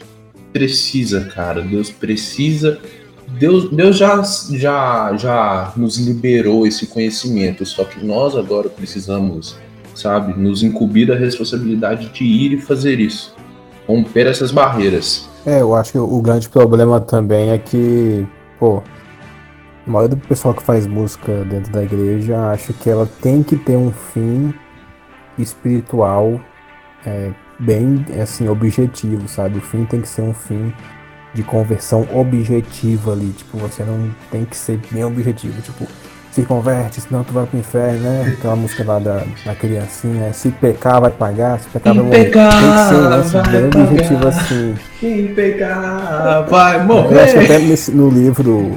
[0.52, 2.80] precisa, cara, Deus precisa.
[3.28, 9.56] Deus, Deus já, já, já nos liberou esse conhecimento, só que nós agora precisamos,
[9.96, 13.36] sabe, nos incumbir da responsabilidade de ir e fazer isso.
[13.88, 15.30] Romper essas barreiras.
[15.46, 18.26] É, eu acho que o grande problema também é que,
[18.58, 18.82] pô,
[19.86, 23.58] a maioria do pessoal que faz música dentro da igreja acha que ela tem que
[23.58, 24.54] ter um fim
[25.38, 26.40] espiritual
[27.06, 29.58] é, bem, assim, objetivo, sabe?
[29.58, 30.74] O fim tem que ser um fim
[31.34, 35.86] de conversão objetiva ali, tipo, você não tem que ser bem objetivo, tipo,
[36.34, 38.34] se converte, senão tu vai pro inferno, né?
[38.38, 40.34] Aquela música lá da, da criancinha, né?
[40.34, 42.24] se pecar vai pagar, se pecar vai morrer.
[42.26, 43.84] pecar, tem que ser um lance vai bem pagar.
[43.92, 44.76] objetivo assim.
[45.00, 48.76] Quem pegar vai Eu acho que até nesse- no livro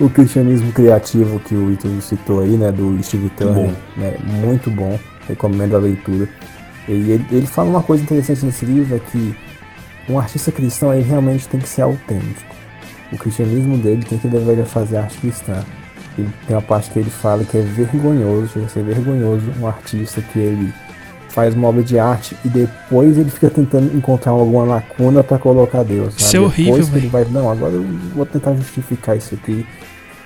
[0.00, 4.98] O Cristianismo Criativo que o Ítalo citou aí, né, do Steve Turner, né, muito bom,
[5.28, 6.28] recomendo a leitura.
[6.88, 9.36] E ele, ele fala uma coisa interessante nesse livro, é que
[10.08, 12.54] um artista cristão ele realmente tem que ser autêntico.
[13.12, 15.64] O cristianismo dele tem que deveria fazer arte cristã.
[16.18, 19.66] E tem uma parte que ele fala que é vergonhoso, chega a ser vergonhoso um
[19.66, 20.72] artista que ele
[21.28, 25.82] faz uma obra de arte e depois ele fica tentando encontrar alguma lacuna pra colocar
[25.82, 26.14] Deus.
[26.14, 26.22] sabe?
[26.22, 29.66] Isso é horrível, Depois que ele vai, não, agora eu vou tentar justificar isso aqui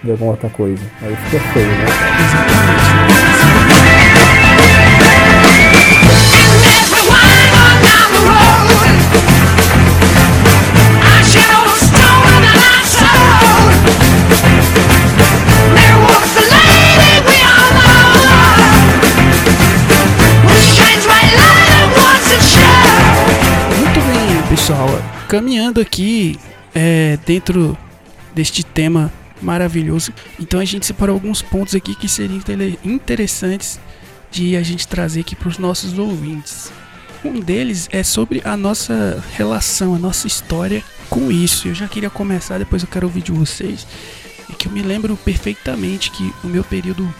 [0.04, 0.82] de alguma outra coisa.
[1.02, 1.86] Aí fica feio, né?
[23.78, 24.88] Muito bem, pessoal.
[25.28, 26.38] Caminhando aqui
[26.74, 27.76] é, dentro
[28.34, 30.12] deste tema maravilhoso.
[30.38, 32.40] Então a gente separou alguns pontos aqui que seriam
[32.84, 33.80] interessantes
[34.30, 36.72] de a gente trazer aqui para os nossos ouvintes.
[37.24, 41.68] Um deles é sobre a nossa relação, a nossa história com isso.
[41.68, 43.86] Eu já queria começar, depois eu quero ouvir de vocês.
[44.70, 47.12] É eu me lembro perfeitamente que o meu período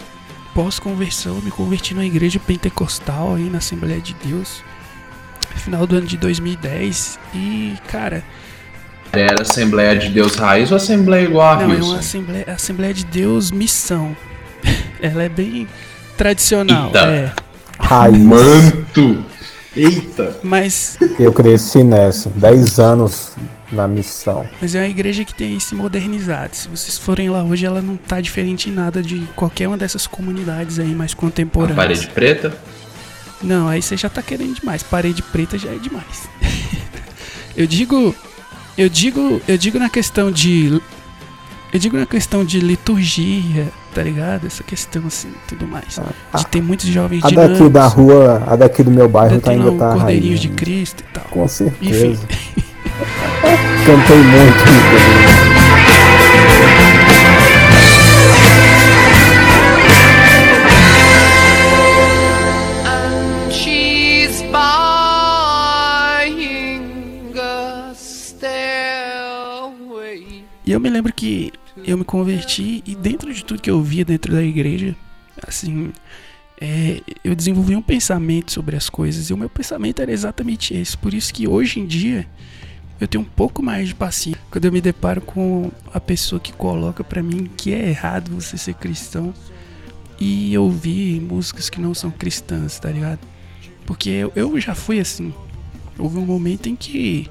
[0.55, 4.63] pós-conversão, eu me converti numa igreja pentecostal aí na Assembleia de Deus
[5.57, 8.23] final do ano de 2010 e cara,
[9.13, 11.91] Era Assembleia de Deus Raiz ou Assembleia igual a não, é Wilson?
[11.91, 14.17] uma Assembleia, Assembleia de Deus Missão.
[15.03, 15.67] Ela é bem
[16.17, 16.99] tradicional, Eita.
[17.01, 17.33] é.
[17.79, 18.19] Raiz.
[18.19, 19.25] Manto!
[19.77, 20.37] Eita!
[20.43, 23.33] Mas, Eu cresci nessa, 10 anos
[23.71, 24.49] na missão.
[24.61, 26.57] mas é uma igreja que tem se modernizado.
[26.57, 30.07] Se vocês forem lá hoje, ela não tá diferente em nada de qualquer uma dessas
[30.09, 31.77] comunidades aí mais A contemporâneas.
[31.77, 32.59] parede preta?
[33.43, 34.83] Não, aí você já tá querendo demais.
[34.83, 36.29] Parede preta já é demais.
[37.57, 38.15] eu digo,
[38.77, 40.83] eu digo, eu digo na questão de
[41.73, 44.47] eu digo na questão de liturgia, tá ligado?
[44.47, 45.99] Essa questão assim, tudo mais.
[46.37, 49.51] De ter muitos jovens A daqui dinâmicos, da rua, a daqui do meu bairro tá,
[49.51, 50.59] tem ainda tá Cordeirinhos de raiz.
[50.61, 51.25] Cristo e tal.
[51.25, 51.49] Com Enfim.
[51.49, 52.27] certeza.
[53.87, 55.50] Cantei muito.
[70.71, 71.53] E eu me lembro que
[71.85, 74.95] eu me converti e dentro de tudo que eu via dentro da igreja,
[75.45, 75.93] assim,
[76.61, 80.97] é, eu desenvolvi um pensamento sobre as coisas e o meu pensamento era exatamente esse.
[80.97, 82.25] Por isso que hoje em dia
[83.01, 86.53] eu tenho um pouco mais de paciência quando eu me deparo com a pessoa que
[86.53, 89.35] coloca pra mim que é errado você ser cristão
[90.21, 93.27] e ouvir músicas que não são cristãs, tá ligado?
[93.85, 95.35] Porque eu, eu já fui assim.
[95.99, 97.29] Houve um momento em que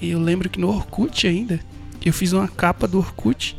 [0.00, 1.58] eu lembro que no Orkut ainda
[2.04, 3.56] eu fiz uma capa do Orkut.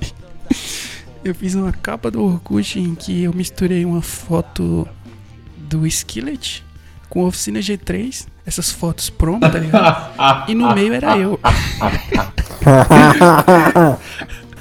[1.24, 4.88] eu fiz uma capa do Orkut em que eu misturei uma foto
[5.56, 6.64] do Skillet
[7.08, 10.48] com a oficina G3, essas fotos promo, tá ligado?
[10.48, 11.38] E no meio era eu.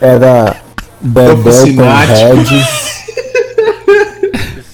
[0.02, 0.56] Era
[1.02, 2.14] Bebel Oficinate.
[2.14, 2.66] Red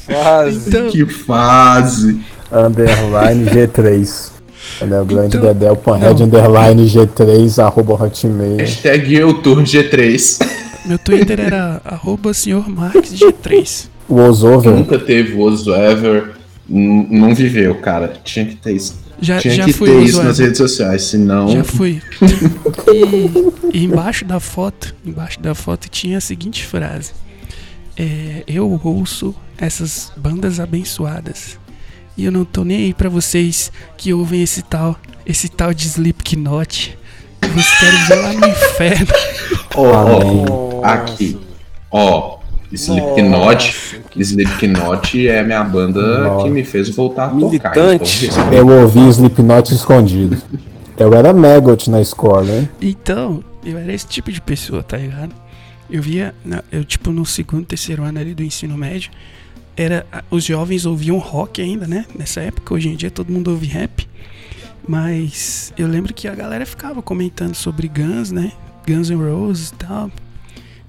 [0.05, 0.69] Quase.
[0.69, 2.23] Então, Que fase!
[2.51, 4.34] underline G3.
[4.81, 8.57] O grande Então- Bebel Panhead underline G3 arroba hotmail.
[8.57, 10.39] Hashtag eu turno G3.
[10.85, 13.87] meu Twitter era arroba senhor Marques G3.
[14.09, 14.71] Was over.
[14.73, 16.33] Nunca teve whatsoever.
[16.69, 18.13] n- Não viveu, cara.
[18.23, 19.03] Tinha que ter isso.
[19.21, 21.47] Já, Tinha já que fui ter isso nas redes sociais, senão.
[21.47, 22.01] Já fui.
[23.73, 27.11] E, e embaixo da foto, embaixo da foto tinha a seguinte frase:
[27.97, 31.57] é, Eu ouço essas bandas abençoadas.
[32.17, 35.85] E eu não tô nem aí pra vocês que ouvem esse tal, esse tal de
[35.87, 36.97] Slipknot.
[37.41, 39.07] Vocês querem ver lá no inferno.
[39.75, 41.37] Ó, ó, aqui.
[41.91, 42.37] Ó,
[42.71, 44.01] Slipknot.
[44.17, 46.45] Slipknot é a minha banda Nossa.
[46.45, 47.35] que me fez voltar a tocar.
[47.75, 48.25] Militante.
[48.27, 50.37] Então, Eu ouvi Slipknot escondido.
[50.97, 52.69] Eu era Maggot na escola, hein?
[52.81, 55.35] Então, eu era esse tipo de pessoa, tá ligado?
[55.89, 56.33] Eu via,
[56.71, 59.11] eu tipo no segundo, terceiro ano ali do ensino médio,
[59.77, 62.05] era os jovens ouviam rock ainda, né?
[62.17, 64.07] Nessa época, hoje em dia todo mundo ouve rap.
[64.87, 68.51] Mas eu lembro que a galera ficava comentando sobre Guns, né?
[68.87, 70.11] Guns N' Roses e tal,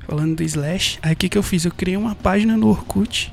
[0.06, 0.98] falando do Slash.
[1.02, 1.64] Aí o que que eu fiz?
[1.64, 3.32] Eu criei uma página no Orkut,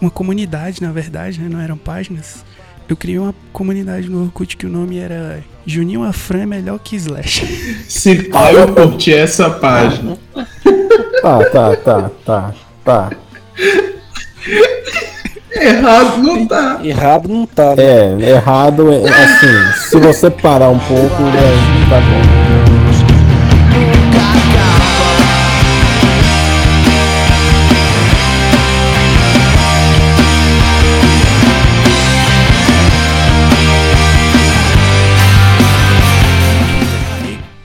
[0.00, 1.48] uma comunidade, na verdade, né?
[1.48, 2.44] Não eram páginas.
[2.88, 6.96] Eu criei uma comunidade no Orkut que o nome era Juninho Afran é melhor que
[6.96, 7.46] Slash.
[7.88, 10.18] Se pá, eu curti essa página.
[11.22, 13.10] Tá, tá, tá, tá, tá.
[15.50, 16.80] Errado não tá.
[16.82, 17.82] Errado não tá, né?
[17.84, 22.48] É, errado é assim, se você parar um pouco, é, tá bom.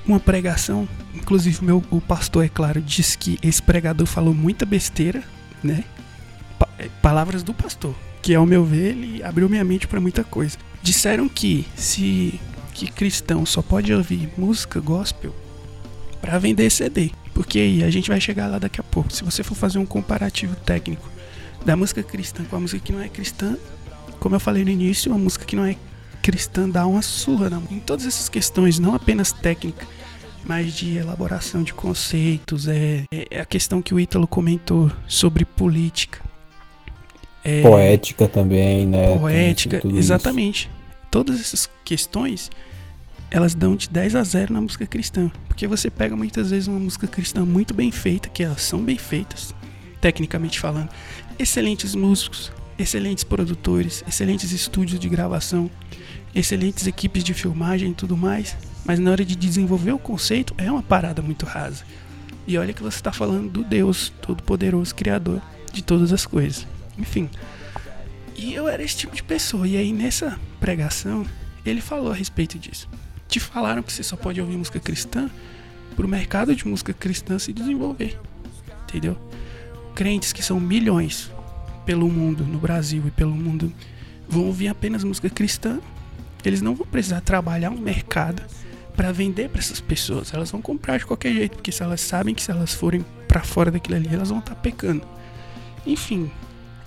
[0.06, 5.24] uma pregação, inclusive meu o pastor, é claro, disse que esse pregador falou muita besteira,
[5.64, 5.84] né?
[6.78, 10.58] É, palavras do pastor, que ao meu ver ele abriu minha mente para muita coisa.
[10.82, 12.40] Disseram que se
[12.74, 15.34] que cristão só pode ouvir música gospel
[16.20, 19.14] para vender CD, porque aí a gente vai chegar lá daqui a pouco.
[19.14, 21.08] Se você for fazer um comparativo técnico
[21.64, 23.56] da música cristã com a música que não é cristã,
[24.20, 25.76] como eu falei no início, a música que não é
[26.22, 29.86] cristã dá uma surra na em todas essas questões, não apenas técnica,
[30.46, 36.22] mas de elaboração de conceitos, é, é a questão que o Ítalo comentou sobre política.
[37.44, 39.18] É, Poética também, né?
[39.18, 40.00] poética, tudo isso.
[40.00, 40.70] exatamente.
[41.12, 42.50] Todas essas questões,
[43.30, 45.32] elas dão de 10 a 0 na música cristã.
[45.48, 48.98] Porque você pega muitas vezes uma música cristã muito bem feita, que elas são bem
[48.98, 49.54] feitas,
[50.00, 50.90] tecnicamente falando.
[51.38, 55.70] Excelentes músicos, excelentes produtores, excelentes estúdios de gravação,
[56.34, 58.56] excelentes equipes de filmagem e tudo mais.
[58.86, 61.84] Mas na hora de desenvolver o conceito, é uma parada muito rasa.
[62.48, 65.42] E olha que você está falando do Deus Todo-Poderoso, Criador
[65.72, 66.68] de todas as coisas.
[66.98, 67.30] Enfim.
[68.36, 69.68] E eu era esse tipo de pessoa.
[69.68, 71.26] E aí nessa pregação,
[71.66, 72.90] ele falou a respeito disso.
[73.28, 75.30] Te falaram que você só pode ouvir música cristã
[75.96, 78.20] pro mercado de música cristã se desenvolver.
[78.84, 79.18] Entendeu?
[79.96, 81.32] Crentes que são milhões
[81.86, 83.72] pelo mundo, no Brasil e pelo mundo
[84.28, 85.80] vão ouvir apenas música cristã,
[86.44, 88.42] eles não vão precisar trabalhar um mercado
[88.96, 90.34] para vender para essas pessoas.
[90.34, 93.42] Elas vão comprar de qualquer jeito, porque se elas sabem que se elas forem para
[93.42, 95.06] fora daquilo ali, elas vão estar tá pecando.
[95.86, 96.32] Enfim,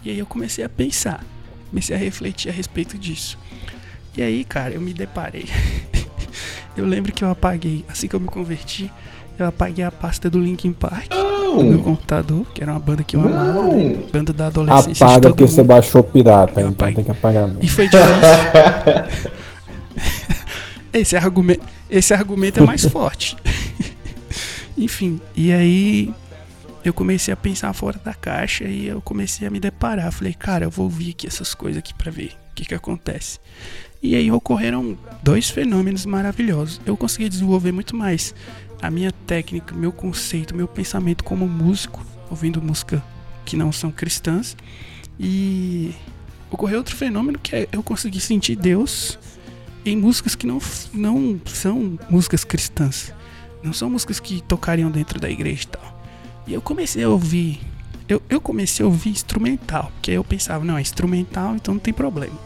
[0.05, 1.25] e aí eu comecei a pensar,
[1.71, 3.39] comecei a refletir a respeito disso.
[4.17, 5.47] E aí, cara, eu me deparei.
[6.77, 8.91] eu lembro que eu apaguei, assim que eu me converti,
[9.39, 11.57] eu apaguei a pasta do Linkin Park Não.
[11.57, 13.77] no meu computador, que era uma banda que eu amava, Não.
[13.77, 13.99] né?
[14.11, 15.07] banda da adolescência.
[15.07, 16.95] Apaga porque você baixou pirata, Eu então apaguei.
[16.95, 17.63] tem que apagar mesmo.
[17.63, 18.11] E foi difícil.
[20.93, 23.37] esse, argumento, esse argumento é mais forte.
[24.79, 26.15] Enfim, e aí
[26.89, 30.13] eu comecei a pensar fora da caixa e eu comecei a me deparar.
[30.13, 33.41] Falei, cara, eu vou ouvir aqui essas coisas aqui pra ver o que que acontece.
[34.03, 36.81] E aí ocorreram dois fenômenos maravilhosos.
[36.87, 38.35] Eu consegui desenvolver muito mais
[38.81, 43.03] a minha técnica, meu conceito, meu pensamento como músico, ouvindo música
[43.45, 44.57] que não são cristãs.
[45.19, 45.93] E
[46.51, 49.19] ocorreu outro fenômeno que é eu consegui sentir Deus
[49.85, 50.61] em músicas que não,
[50.93, 53.13] não são músicas cristãs.
[53.63, 55.96] Não são músicas que tocariam dentro da igreja e tal.
[56.47, 57.61] E eu comecei a ouvir.
[58.09, 59.91] Eu, eu comecei a ouvir instrumental.
[59.95, 62.39] Porque eu pensava, não, é instrumental, então não tem problema.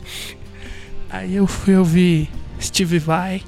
[1.10, 3.42] Aí eu fui ouvir Steve Vai,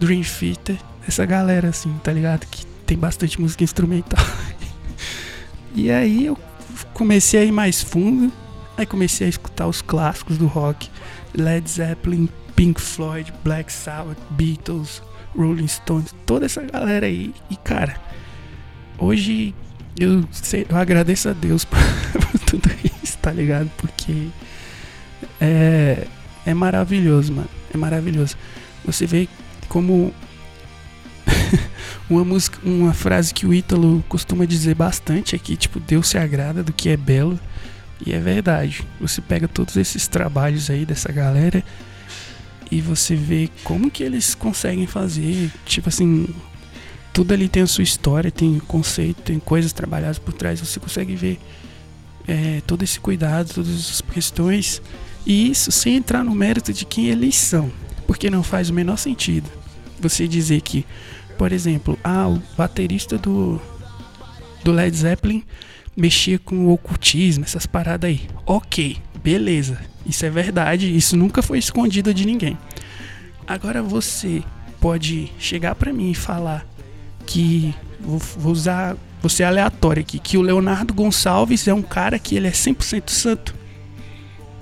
[0.00, 2.46] Dream Theater, essa galera assim, tá ligado?
[2.46, 4.24] Que tem bastante música instrumental.
[5.74, 6.38] e aí eu
[6.94, 8.32] comecei a ir mais fundo.
[8.76, 10.88] Aí comecei a escutar os clássicos do rock.
[11.34, 15.02] Led Zeppelin, Pink Floyd, Black Sabbath, Beatles,
[15.36, 17.34] Rolling Stones, toda essa galera aí.
[17.50, 18.00] E cara,
[18.98, 19.54] hoje
[19.98, 21.78] eu, sei- eu agradeço a Deus por,
[22.30, 22.70] por tudo
[23.02, 23.70] isso, tá ligado?
[23.76, 24.28] Porque
[25.40, 26.06] é,
[26.46, 27.48] é maravilhoso, mano.
[27.72, 28.36] É maravilhoso.
[28.84, 29.28] Você vê
[29.68, 30.12] como
[32.08, 36.18] uma música, uma frase que o Ítalo costuma dizer bastante é que tipo Deus se
[36.18, 37.38] agrada do que é belo.
[38.04, 38.84] E é verdade.
[39.00, 41.64] Você pega todos esses trabalhos aí dessa galera
[42.70, 46.28] e você vê como que eles conseguem fazer, tipo assim,
[47.12, 51.14] tudo ali tem a sua história, tem conceito, tem coisas trabalhadas por trás, você consegue
[51.16, 51.38] ver
[52.26, 54.82] é, todo esse cuidado, todas as questões,
[55.26, 57.70] e isso sem entrar no mérito de quem eles são,
[58.06, 59.58] porque não faz o menor sentido
[60.00, 60.86] você dizer que,
[61.36, 63.60] por exemplo, ah, o baterista do,
[64.62, 65.42] do Led Zeppelin
[65.96, 68.22] mexia com o ocultismo, essas paradas aí.
[68.46, 72.56] Ok, beleza, isso é verdade, isso nunca foi escondido de ninguém.
[73.46, 74.42] Agora você
[74.80, 76.66] pode chegar pra mim e falar
[77.28, 82.34] que vou, vou usar você aleatório aqui, que o Leonardo Gonçalves é um cara que
[82.34, 83.54] ele é 100% santo.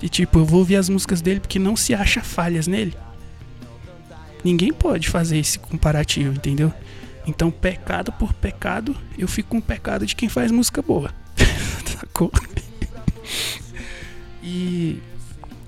[0.02, 2.94] E tipo, eu vou ouvir as músicas dele porque não se acha falhas nele.
[4.44, 6.72] Ninguém pode fazer esse comparativo, entendeu?
[7.26, 11.14] Então, pecado por pecado, eu fico com o pecado de quem faz música boa.
[11.86, 12.32] Sacou?
[14.48, 15.02] E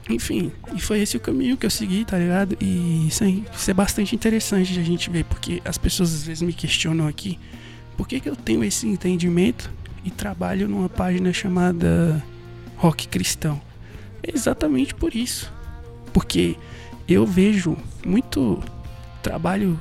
[0.08, 2.56] enfim, e foi esse o caminho que eu segui, tá ligado?
[2.60, 6.22] E isso é, isso é bastante interessante de a gente ver, porque as pessoas às
[6.24, 7.38] vezes me questionam aqui
[7.96, 9.70] por que, que eu tenho esse entendimento
[10.04, 12.24] e trabalho numa página chamada
[12.76, 13.60] Rock Cristão.
[14.22, 15.52] É exatamente por isso.
[16.12, 16.56] Porque
[17.08, 18.62] eu vejo muito
[19.22, 19.78] trabalho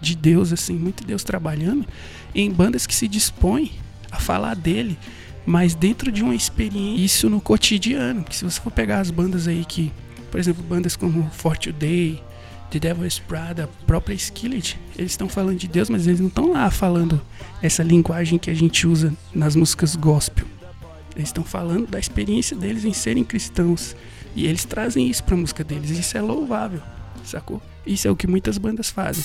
[0.00, 1.86] de Deus, assim, muito Deus trabalhando
[2.34, 3.72] em bandas que se dispõem
[4.10, 4.98] a falar dele,
[5.48, 8.22] mas dentro de uma experiência, isso no cotidiano.
[8.22, 9.90] Que se você for pegar as bandas aí que,
[10.30, 12.22] por exemplo, bandas como For Today,
[12.70, 16.52] The Devil's Prada, a própria Skillet, eles estão falando de Deus, mas eles não estão
[16.52, 17.18] lá falando
[17.62, 20.46] essa linguagem que a gente usa nas músicas gospel.
[21.16, 23.96] Eles estão falando da experiência deles em serem cristãos.
[24.36, 25.88] E eles trazem isso pra música deles.
[25.88, 26.82] Isso é louvável,
[27.24, 27.62] sacou?
[27.86, 29.24] Isso é o que muitas bandas fazem.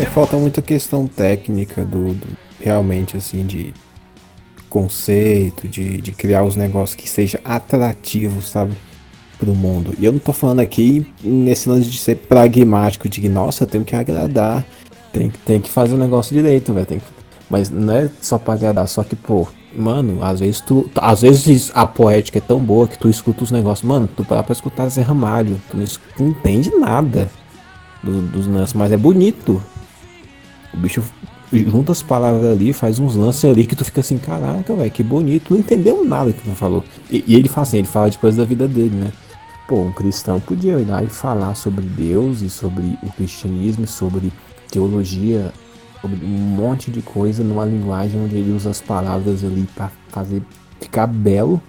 [0.00, 2.26] É, falta muita questão técnica do, do-
[2.60, 3.72] realmente assim de
[4.68, 8.74] conceito, de, de criar os negócios que seja atrativo, sabe,
[9.38, 9.94] pro mundo.
[9.98, 13.68] E eu não tô falando aqui nesse lance de ser pragmático, de que nossa, eu
[13.68, 14.64] tenho que agradar,
[15.12, 17.04] tem, tem que fazer o negócio direito, velho, tem que-
[17.48, 21.70] mas não é só pra agradar, só que pô, mano, às vezes tu, às vezes
[21.74, 24.86] a poética é tão boa que tu escuta os negócios, mano, tu para pra escutar
[24.90, 25.76] Zé Ramalho, tu
[26.20, 27.30] não entende nada
[28.02, 29.62] do- dos lances, mas é bonito.
[30.72, 31.02] O bicho
[31.52, 35.02] junta as palavras ali, faz uns lances ali que tu fica assim, caraca, velho, que
[35.02, 35.52] bonito.
[35.52, 36.84] Não entendeu nada que tu falou.
[37.10, 39.12] E, e ele fala assim, ele fala depois da vida dele, né?
[39.66, 44.32] Pô, um cristão podia lá e falar sobre Deus e sobre o cristianismo, sobre
[44.70, 45.52] teologia,
[46.00, 50.42] sobre um monte de coisa numa linguagem onde ele usa as palavras ali pra fazer
[50.80, 51.60] ficar belo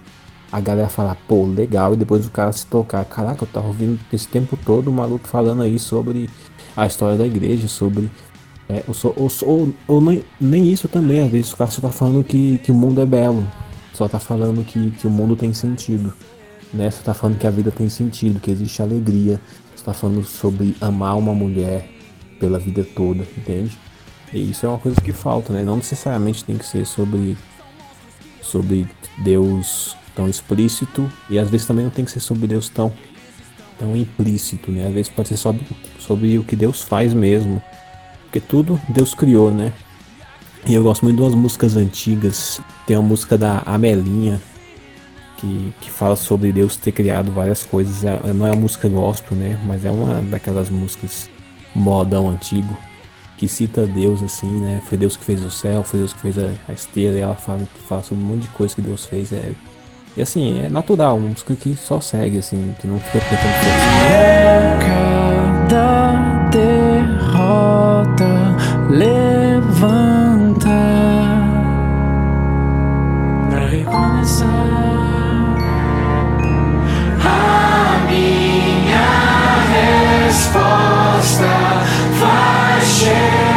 [0.52, 3.98] a galera falar, pô, legal, e depois o cara se tocar, caraca, eu tava ouvindo
[4.12, 6.28] esse tempo todo o maluco falando aí sobre
[6.76, 8.10] a história da igreja, sobre.
[8.68, 12.22] É, ou, ou, ou nem, nem isso também, às vezes o cara só tá falando
[12.22, 13.46] que, que o mundo é belo,
[13.92, 16.12] só tá falando que, que o mundo tem sentido,
[16.72, 16.90] né?
[16.90, 19.40] Só tá falando que a vida tem sentido, que existe alegria,
[19.74, 21.88] só tá falando sobre amar uma mulher
[22.38, 23.76] pela vida toda, entende?
[24.32, 25.64] E isso é uma coisa que falta, né?
[25.64, 27.36] Não necessariamente tem que ser sobre
[28.40, 28.88] sobre
[29.18, 32.92] Deus tão explícito e às vezes também não tem que ser sobre Deus tão
[33.78, 34.86] tão implícito, né?
[34.86, 35.66] Às vezes pode ser sobre,
[35.98, 37.62] sobre o que Deus faz mesmo,
[38.24, 39.72] porque tudo Deus criou, né?
[40.66, 42.60] E eu gosto muito de umas músicas antigas.
[42.86, 44.40] Tem uma música da Amelinha
[45.38, 48.04] que, que fala sobre Deus ter criado várias coisas.
[48.04, 49.58] É- Não é uma música gospel, né?
[49.64, 51.30] Mas é uma daquelas músicas
[51.74, 52.76] modão antigo
[53.38, 54.82] que cita Deus assim, né?
[54.84, 57.34] Foi Deus que fez o céu, foi Deus que fez a, a esteira, e ela
[57.34, 59.32] fala, fala sobre um monte de coisa que Deus fez.
[59.32, 59.52] É,
[60.16, 64.78] e assim, é natural, uma música que só segue, assim, que não fica tentando forçar.
[65.68, 68.26] Cada derrota
[68.90, 70.68] levanta
[73.50, 74.70] pra recomeçar.
[80.30, 81.50] Resposta
[82.20, 83.49] vai chegar.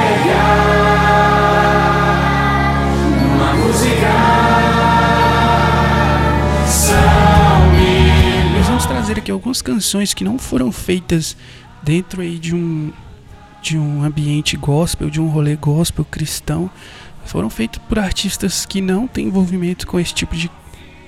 [9.24, 11.38] Aqui algumas canções que não foram feitas
[11.82, 12.92] dentro aí de um
[13.62, 16.70] de um ambiente gospel, de um rolê gospel cristão.
[17.24, 20.52] Foram feitas por artistas que não têm envolvimento com esse tipo de,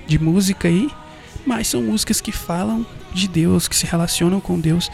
[0.06, 0.90] de música aí,
[1.44, 4.90] mas são músicas que falam de Deus, que se relacionam com Deus.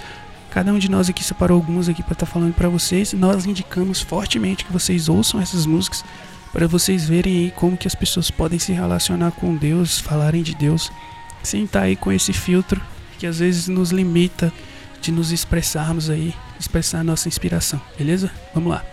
[0.51, 3.12] Cada um de nós aqui separou algumas aqui para estar falando para vocês.
[3.12, 6.05] Nós indicamos fortemente que vocês ouçam essas músicas
[6.53, 10.57] para vocês verem aí como que as pessoas podem se relacionar com Deus, falarem de
[10.57, 10.91] Deus
[11.41, 12.83] sem estar aí com esse filtro
[13.23, 14.53] que às vezes nos limita
[15.01, 18.29] de nos expressarmos aí, expressar a nossa inspiração, beleza?
[18.53, 18.85] Vamos lá.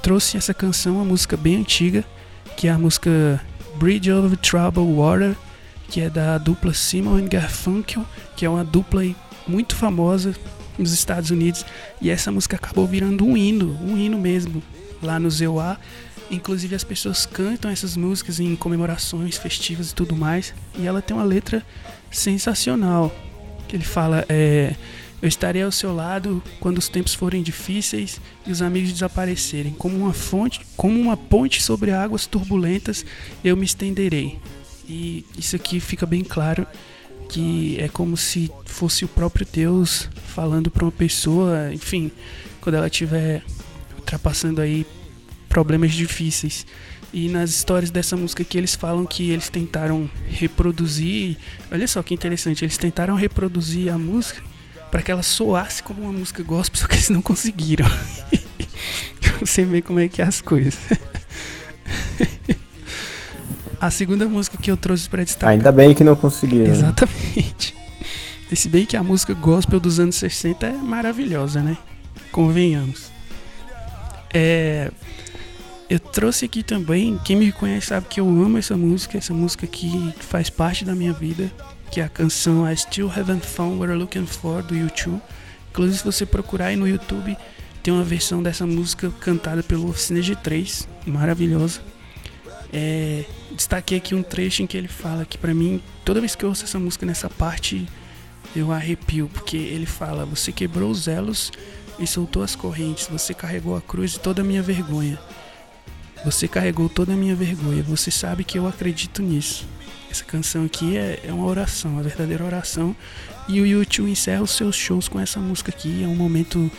[0.00, 2.02] Trouxe essa canção, uma música bem antiga,
[2.58, 3.40] que é a música
[3.76, 5.36] Bridge Over Troubled Water,
[5.88, 8.04] que é da dupla Simon Garfunkel,
[8.36, 9.04] que é uma dupla
[9.46, 10.34] muito famosa
[10.76, 11.64] nos Estados Unidos,
[12.02, 14.60] e essa música acabou virando um hino, um hino mesmo,
[15.00, 15.78] lá no ZEUA.
[16.32, 21.16] Inclusive as pessoas cantam essas músicas em comemorações festivas e tudo mais, e ela tem
[21.16, 21.64] uma letra
[22.10, 23.14] sensacional,
[23.68, 24.74] que ele fala é
[25.20, 29.72] eu estarei ao seu lado quando os tempos forem difíceis e os amigos desaparecerem.
[29.72, 33.04] Como uma fonte, como uma ponte sobre águas turbulentas,
[33.42, 34.38] eu me estenderei.
[34.88, 36.66] E isso aqui fica bem claro
[37.28, 42.10] que é como se fosse o próprio Deus falando para uma pessoa, enfim,
[42.60, 43.42] quando ela estiver
[43.96, 44.86] ultrapassando aí
[45.48, 46.64] problemas difíceis.
[47.12, 51.36] E nas histórias dessa música aqui eles falam que eles tentaram reproduzir,
[51.72, 54.42] olha só que interessante, eles tentaram reproduzir a música
[54.90, 57.86] para que ela soasse como uma música gospel, só que eles não conseguiram.
[59.40, 60.78] Você vê como é que é as coisas.
[63.80, 65.50] A segunda música que eu trouxe para destacar.
[65.50, 66.66] Ainda bem que não conseguiram.
[66.66, 67.76] Exatamente.
[68.52, 71.78] Se bem que a música gospel dos anos 60 é maravilhosa, né?
[72.32, 73.12] Convenhamos.
[74.34, 74.90] É,
[75.88, 79.66] eu trouxe aqui também, quem me conhece sabe que eu amo essa música, essa música
[79.66, 81.50] que faz parte da minha vida,
[81.90, 85.20] que é a canção I Still Haven't Found What I'm Looking For do YouTube.
[85.70, 87.36] Inclusive, se você procurar aí no YouTube,
[87.82, 91.80] tem uma versão dessa música cantada pelo Oficina G3, maravilhosa.
[92.72, 96.44] É, destaquei aqui um trecho em que ele fala que pra mim, toda vez que
[96.44, 97.86] eu ouço essa música nessa parte,
[98.54, 101.52] eu arrepio, porque ele fala: Você quebrou os elos
[101.98, 105.18] e soltou as correntes, você carregou a cruz e toda a minha vergonha.
[106.24, 109.66] Você carregou toda a minha vergonha, você sabe que eu acredito nisso.
[110.10, 112.96] Essa canção aqui é, é uma oração, uma verdadeira oração.
[113.46, 116.02] E o YouTube encerra os seus shows com essa música aqui.
[116.02, 116.70] É um momento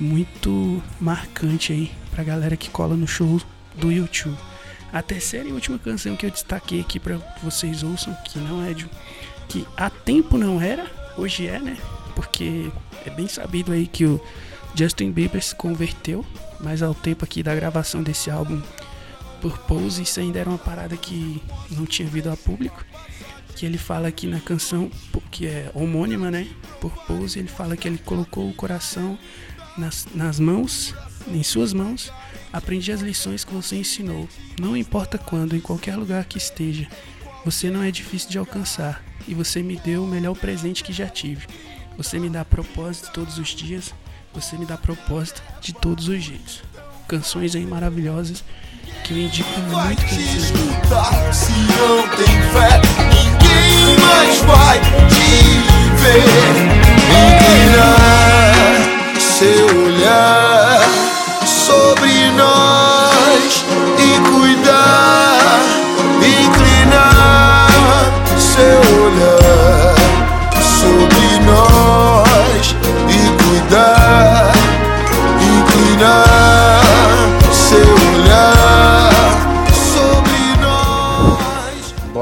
[0.00, 3.40] muito marcante aí pra galera que cola no show
[3.76, 4.36] do YouTube.
[4.92, 8.72] A terceira e última canção que eu destaquei aqui pra vocês ouçam, que não é
[8.72, 8.88] de.
[9.48, 11.76] que há tempo não era, hoje é, né?
[12.14, 12.70] Porque
[13.04, 14.20] é bem sabido aí que o
[14.74, 16.24] Justin Bieber se converteu,
[16.60, 18.60] mas ao tempo aqui da gravação desse álbum
[19.40, 22.84] por Pose, isso ainda era uma parada que não tinha vindo a público.
[23.54, 24.90] Que ele fala aqui na canção,
[25.30, 26.46] que é homônima, né?
[26.80, 29.18] Por Pose, ele fala que ele colocou o coração
[29.76, 30.94] nas, nas mãos
[31.28, 32.12] em suas mãos,
[32.52, 34.28] aprendi as lições que você ensinou.
[34.60, 36.88] Não importa quando, em qualquer lugar que esteja,
[37.44, 41.08] você não é difícil de alcançar e você me deu o melhor presente que já
[41.08, 41.46] tive.
[41.96, 43.94] Você me dá propósito todos os dias,
[44.36, 46.62] você me dá propósito de todos os jeitos.
[47.08, 48.44] Canções aí maravilhosas
[49.02, 54.78] que eu indico muito que você escutar se não tem fé ninguém mais vai
[55.08, 55.64] te
[55.96, 56.24] ver
[57.38, 58.50] inclinar
[59.20, 60.80] seu olhar
[61.46, 63.64] sobre nós
[63.98, 65.35] e cuidar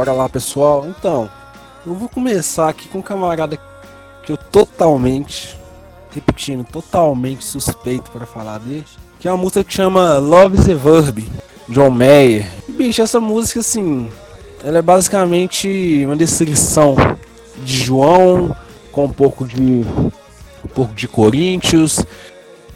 [0.04, 0.86] Bora lá, pessoal.
[0.86, 1.30] Então,
[1.86, 3.58] eu vou começar aqui com um camarada
[4.22, 5.58] que eu totalmente,
[6.10, 8.84] repetindo, totalmente suspeito para falar dele,
[9.18, 11.26] que é uma música que chama Love a Verb,
[11.70, 12.46] John Mayer.
[12.68, 14.10] E, bicho, essa música, assim,
[14.62, 16.96] ela é basicamente uma descrição
[17.62, 18.54] de João
[18.92, 19.86] com um pouco de
[20.62, 22.04] um pouco de Coríntios.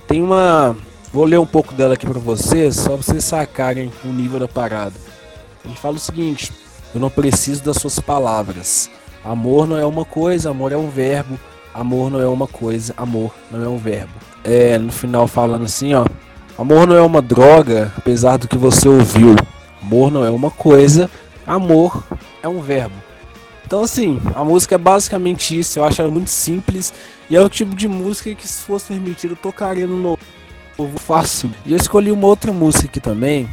[0.07, 0.75] Tem uma,
[1.13, 4.95] vou ler um pouco dela aqui para vocês, só vocês sacarem o nível da parada.
[5.63, 6.51] Ele fala o seguinte:
[6.95, 8.91] Eu não preciso das suas palavras.
[9.25, 11.39] Amor não é uma coisa, amor é um verbo.
[11.75, 14.13] Amor não é uma coisa, amor não é um verbo.
[14.43, 16.05] É, no final falando assim, ó.
[16.59, 19.37] Amor não é uma droga, apesar do que você ouviu.
[19.81, 21.09] Amor não é uma coisa,
[21.47, 22.05] amor
[22.43, 22.97] é um verbo.
[23.65, 26.93] Então assim, a música é basicamente isso, eu acho ela muito simples
[27.29, 30.19] e é o tipo de música que se fosse permitido eu tocaria no
[30.79, 31.51] novo fácil.
[31.67, 33.49] E eu escolhi uma outra música aqui também.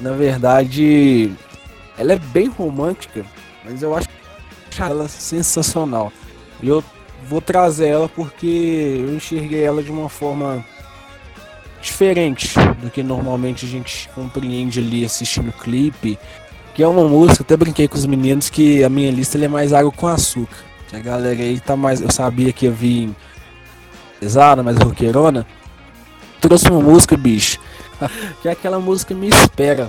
[0.00, 1.32] Na verdade,
[1.98, 3.24] ela é bem romântica,
[3.64, 4.08] mas eu acho
[4.78, 6.12] ela sensacional.
[6.62, 6.82] E eu
[7.28, 8.46] vou trazer ela porque
[8.98, 10.64] eu enxerguei ela de uma forma
[11.80, 16.18] diferente do que normalmente a gente compreende ali assistindo o clipe.
[16.74, 19.72] Que é uma música, até brinquei com os meninos que a minha lista é mais
[19.72, 20.56] água com açúcar.
[20.88, 22.00] Que a galera aí tá mais.
[22.00, 23.14] Eu sabia que ia vir
[24.18, 25.46] pesada, mais roqueirona.
[26.40, 27.60] Trouxe uma música, bicho.
[28.42, 29.88] que é aquela música Me Espera.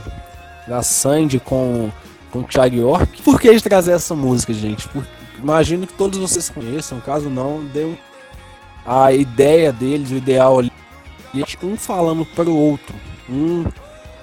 [0.68, 1.92] Da Sandy com,
[2.32, 3.22] com o Thiago York.
[3.22, 4.88] Por que de trazer essa música, gente?
[4.90, 5.08] Porque
[5.38, 7.98] imagino que todos vocês conheçam, caso não, deu
[8.86, 10.72] a ideia deles, o ideal ali.
[11.62, 12.96] Um falando para o outro.
[13.30, 13.66] Um,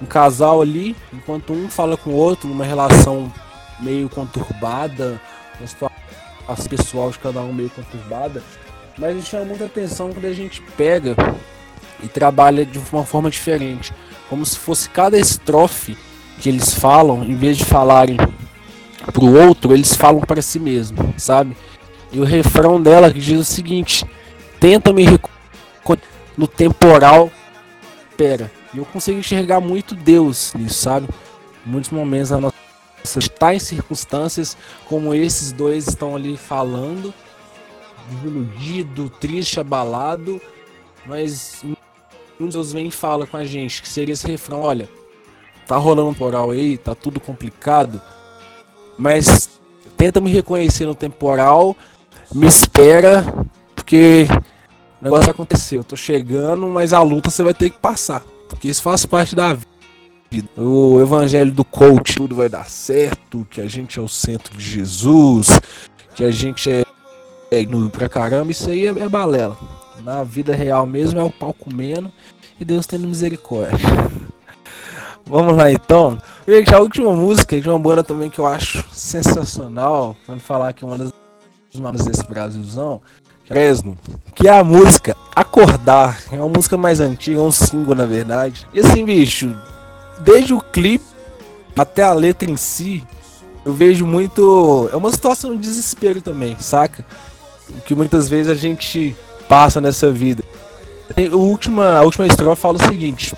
[0.01, 3.31] um casal ali, enquanto um fala com o outro, numa relação
[3.79, 5.21] meio conturbada,
[5.59, 8.41] uma situação pessoal de cada um meio conturbada.
[8.97, 11.15] Mas me chama muita atenção quando a gente pega
[12.01, 13.93] e trabalha de uma forma diferente.
[14.29, 15.97] Como se fosse cada estrofe
[16.39, 18.17] que eles falam, em vez de falarem
[19.11, 21.55] pro outro, eles falam para si mesmo, sabe?
[22.11, 24.05] E o refrão dela diz o seguinte:
[24.59, 25.05] tenta me
[26.37, 27.31] no temporal.
[28.17, 31.07] Pera, e eu consigo enxergar muito Deus nisso, sabe?
[31.65, 32.55] Muitos momentos a nossa
[33.17, 34.55] está em circunstâncias
[34.85, 37.13] como esses dois estão ali falando,
[38.09, 40.41] desiludido, triste, abalado,
[41.05, 41.63] mas
[42.39, 44.89] um Deus vem e fala com a gente que seria esse refrão, olha,
[45.67, 48.01] tá rolando um temporal aí, tá tudo complicado,
[48.97, 49.49] mas
[49.97, 51.75] tenta me reconhecer no temporal,
[52.33, 53.25] me espera,
[53.75, 54.27] porque
[55.01, 58.67] o negócio aconteceu, eu tô chegando, mas a luta você vai ter que passar, porque
[58.67, 60.49] isso faz parte da vida.
[60.57, 64.63] O evangelho do coach, tudo vai dar certo, que a gente é o centro de
[64.63, 65.59] Jesus,
[66.15, 66.83] que a gente é,
[67.51, 69.57] é pra caramba, isso aí é, é balela.
[70.03, 72.11] Na vida real mesmo é o pau comendo
[72.59, 73.77] e Deus tendo misericórdia.
[75.25, 76.17] Vamos lá então.
[76.47, 80.83] Gente, a última música de uma banda também que eu acho sensacional, vamos falar que
[80.83, 81.11] é uma das
[81.75, 83.01] bandas desse Brasilzão,
[83.45, 83.97] Fresno,
[84.35, 86.21] que é a música Acordar.
[86.31, 88.67] É uma música mais antiga, é um single na verdade.
[88.73, 89.55] E assim, bicho,
[90.19, 91.05] desde o clipe
[91.75, 93.03] até a letra em si,
[93.65, 94.89] eu vejo muito.
[94.91, 97.05] É uma situação de desespero também, saca?
[97.85, 99.15] Que muitas vezes a gente
[99.47, 100.43] passa nessa vida.
[101.15, 103.33] A última, a última estrofe fala o seguinte: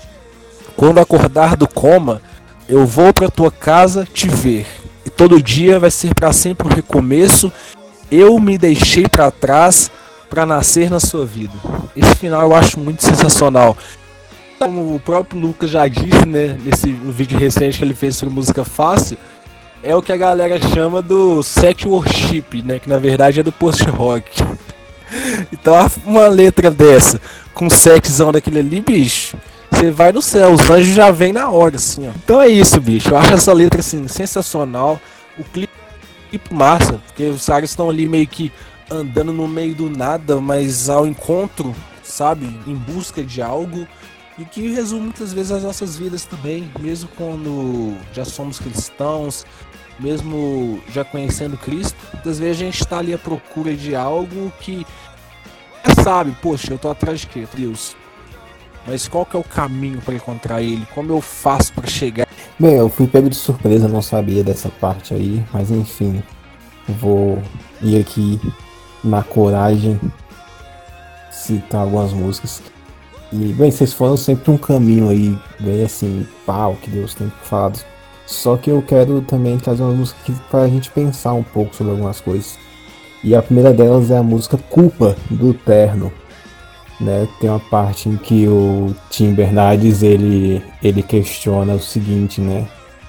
[0.76, 2.20] Quando acordar do coma,
[2.68, 4.66] eu vou pra tua casa te ver.
[5.04, 7.50] E todo dia vai ser para sempre um recomeço.
[8.10, 9.90] Eu me deixei para trás
[10.28, 11.54] para nascer na sua vida.
[11.96, 13.76] Esse final eu acho muito sensacional.
[14.58, 18.64] Como o próprio Lucas já disse, né, nesse vídeo recente que ele fez sobre música
[18.64, 19.16] fácil,
[19.82, 23.52] é o que a galera chama do sex worship, né, que na verdade é do
[23.52, 24.30] post rock.
[25.52, 25.72] Então
[26.04, 27.20] uma letra dessa,
[27.54, 29.36] com sexzão daquele ali, bicho,
[29.76, 32.12] você vai no céu, os anjos já vêm na hora, assim, ó.
[32.24, 33.10] Então é isso, bicho.
[33.10, 34.98] Eu acho essa letra assim sensacional.
[35.38, 35.70] O clipe
[36.50, 38.50] massa, porque os caras estão ali meio que
[38.90, 43.86] andando no meio do nada, mas ao encontro sabe, em busca de algo
[44.38, 49.44] e que resume muitas vezes as nossas vidas também, mesmo quando já somos cristãos,
[49.98, 54.86] mesmo já conhecendo Cristo, muitas vezes a gente está ali à procura de algo que
[56.02, 57.46] sabe, poxa, eu tô atrás de quê?
[57.54, 57.96] Deus.
[58.86, 60.86] Mas qual que é o caminho para encontrar ele?
[60.94, 62.26] Como eu faço para chegar?
[62.58, 66.22] Bem, eu fui pego de surpresa, não sabia dessa parte aí, mas enfim,
[66.88, 67.42] vou
[67.82, 68.40] ir aqui
[69.02, 70.00] na coragem
[71.30, 72.62] citar algumas músicas.
[73.32, 77.84] E, bem, vocês foram sempre um caminho aí, bem assim, pau, que Deus tem falado.
[78.24, 81.92] Só que eu quero também trazer uma música aqui pra gente pensar um pouco sobre
[81.92, 82.58] algumas coisas.
[83.22, 86.12] E a primeira delas é a música Culpa, do Terno.
[87.00, 87.28] Né?
[87.40, 92.66] Tem uma parte em que o Tim Bernardes ele, ele questiona o seguinte, né?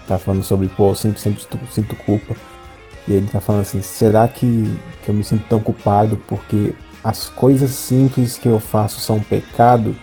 [0.07, 2.35] Tá falando sobre, pô, eu sempre, sempre sinto culpa.
[3.07, 7.29] E ele tá falando assim, será que, que eu me sinto tão culpado porque as
[7.29, 9.95] coisas simples que eu faço são pecado?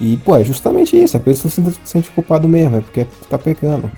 [0.00, 3.38] E, pô, é justamente isso, a pessoa se sente culpado mesmo, é porque tu tá
[3.38, 3.90] pecando.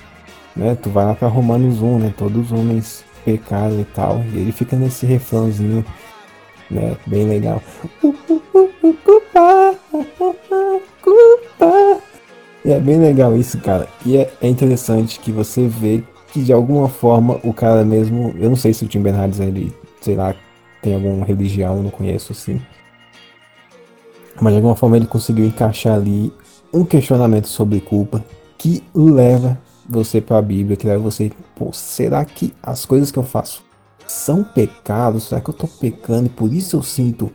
[0.57, 0.75] Né?
[0.75, 2.15] Tu vai lá pra Romanos 1, né?
[2.17, 4.23] Todos os homens pecaram e tal.
[4.33, 5.85] E ele fica nesse refrãozinho,
[6.73, 6.97] né?
[7.07, 7.63] Bem legal.
[12.65, 13.89] E é bem legal isso, cara.
[14.05, 16.03] E é, é interessante que você vê
[16.33, 18.35] que de alguma forma o cara mesmo.
[18.39, 20.35] Eu não sei se o Tim Bernardes ele, sei lá,
[20.81, 22.61] tem alguma religião, não conheço assim.
[24.41, 26.33] Mas de alguma forma ele conseguiu encaixar ali
[26.73, 28.25] um questionamento sobre culpa
[28.57, 29.59] que leva
[29.89, 33.63] você para a Bíblia, que leva você, pô, será que as coisas que eu faço
[34.13, 35.25] são pecados?
[35.25, 37.33] Será que eu tô pecando e por isso eu sinto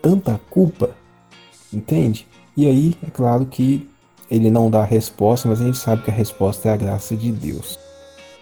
[0.00, 0.90] tanta culpa?
[1.72, 2.26] Entende?
[2.56, 3.88] E aí, é claro que
[4.30, 7.16] ele não dá a resposta, mas a gente sabe que a resposta é a graça
[7.16, 7.78] de Deus,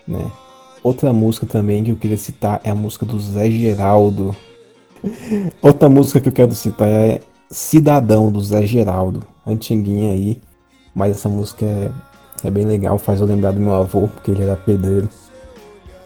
[0.07, 0.31] né?
[0.83, 4.37] Outra música também que eu queria citar é a música do Zé Geraldo.
[5.61, 7.21] Outra música que eu quero citar é
[7.51, 10.41] Cidadão do Zé Geraldo, antiguinha aí,
[10.95, 11.91] mas essa música é,
[12.45, 15.09] é bem legal, faz eu lembrar do meu avô, porque ele era pedreiro.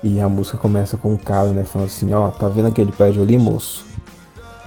[0.02, 3.22] E a música começa com um cara, né, falando assim, ó, tá vendo aquele prédio
[3.22, 3.84] ali, moço?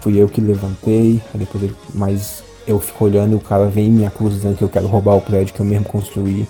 [0.02, 3.92] Fui eu que levantei, aí depois ele, mas eu fico olhando e o cara vem
[3.92, 6.48] me acusando que eu quero roubar o prédio que eu mesmo construí.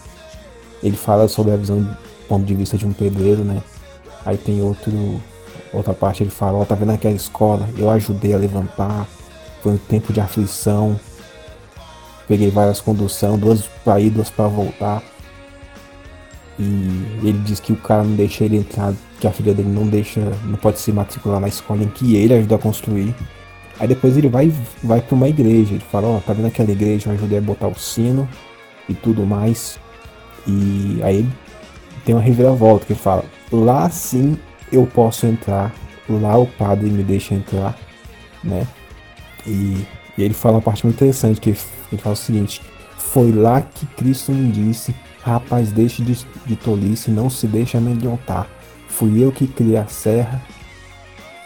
[0.83, 3.61] Ele fala sobre a visão do ponto de vista de um pedreiro, né?
[4.25, 5.21] Aí tem outro
[5.73, 7.67] outra parte ele fala, ó, tá vendo aquela escola?
[7.77, 9.07] Eu ajudei a levantar,
[9.61, 10.99] foi um tempo de aflição.
[12.27, 15.03] Peguei várias condução, duas para ir, duas para voltar.
[16.57, 19.87] E ele diz que o cara não deixa ele entrar, que a filha dele não
[19.87, 23.13] deixa, não pode se matricular na escola em que ele ajudou a construir.
[23.77, 26.71] Aí depois ele vai vai para uma igreja, ele fala, ó, oh, tá vendo aquela
[26.71, 28.27] igreja, eu ajudei a botar o sino
[28.87, 29.77] e tudo mais.
[30.47, 31.27] E aí
[32.05, 34.37] tem uma reviravolta que fala, lá sim
[34.71, 35.73] eu posso entrar,
[36.07, 37.77] lá o padre me deixa entrar,
[38.43, 38.65] né?
[39.45, 39.85] E,
[40.17, 42.61] e ele fala uma parte muito interessante, que ele fala o seguinte,
[42.97, 44.95] foi lá que Cristo me disse,
[45.25, 48.47] rapaz, deixe de, de tolice, não se deixe amedrontar.
[48.87, 50.39] Fui eu que criei a serra,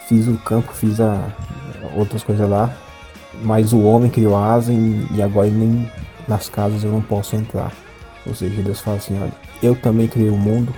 [0.07, 1.29] fiz o campo, fiz a,
[1.95, 2.75] outras coisas lá,
[3.41, 5.89] mas o homem criou a asa e, e agora nem
[6.27, 7.71] nas casas eu não posso entrar.
[8.27, 9.31] Ou seja, Deus fala assim, olha,
[9.63, 10.75] eu também criei o mundo,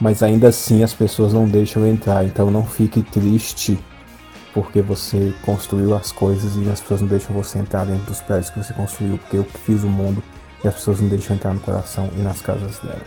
[0.00, 3.78] mas ainda assim as pessoas não deixam entrar, então não fique triste
[4.52, 8.50] porque você construiu as coisas e as pessoas não deixam você entrar dentro dos prédios
[8.50, 10.22] que você construiu, porque eu fiz o mundo
[10.64, 13.02] e as pessoas não deixam entrar no coração e nas casas dela.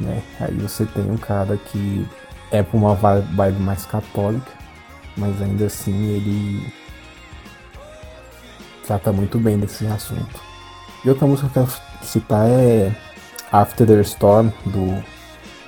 [0.00, 0.22] Né?
[0.40, 2.06] Aí você tem um cara que
[2.50, 4.50] é por uma vibe mais católica,
[5.16, 6.72] mas ainda assim ele
[8.86, 10.40] trata muito bem desse assunto.
[11.04, 12.92] E outra música que eu quero citar é
[13.52, 15.02] After the Storm, do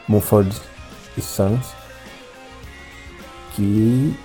[0.09, 0.55] Mumford
[1.21, 1.75] Sons,
[3.55, 4.17] que,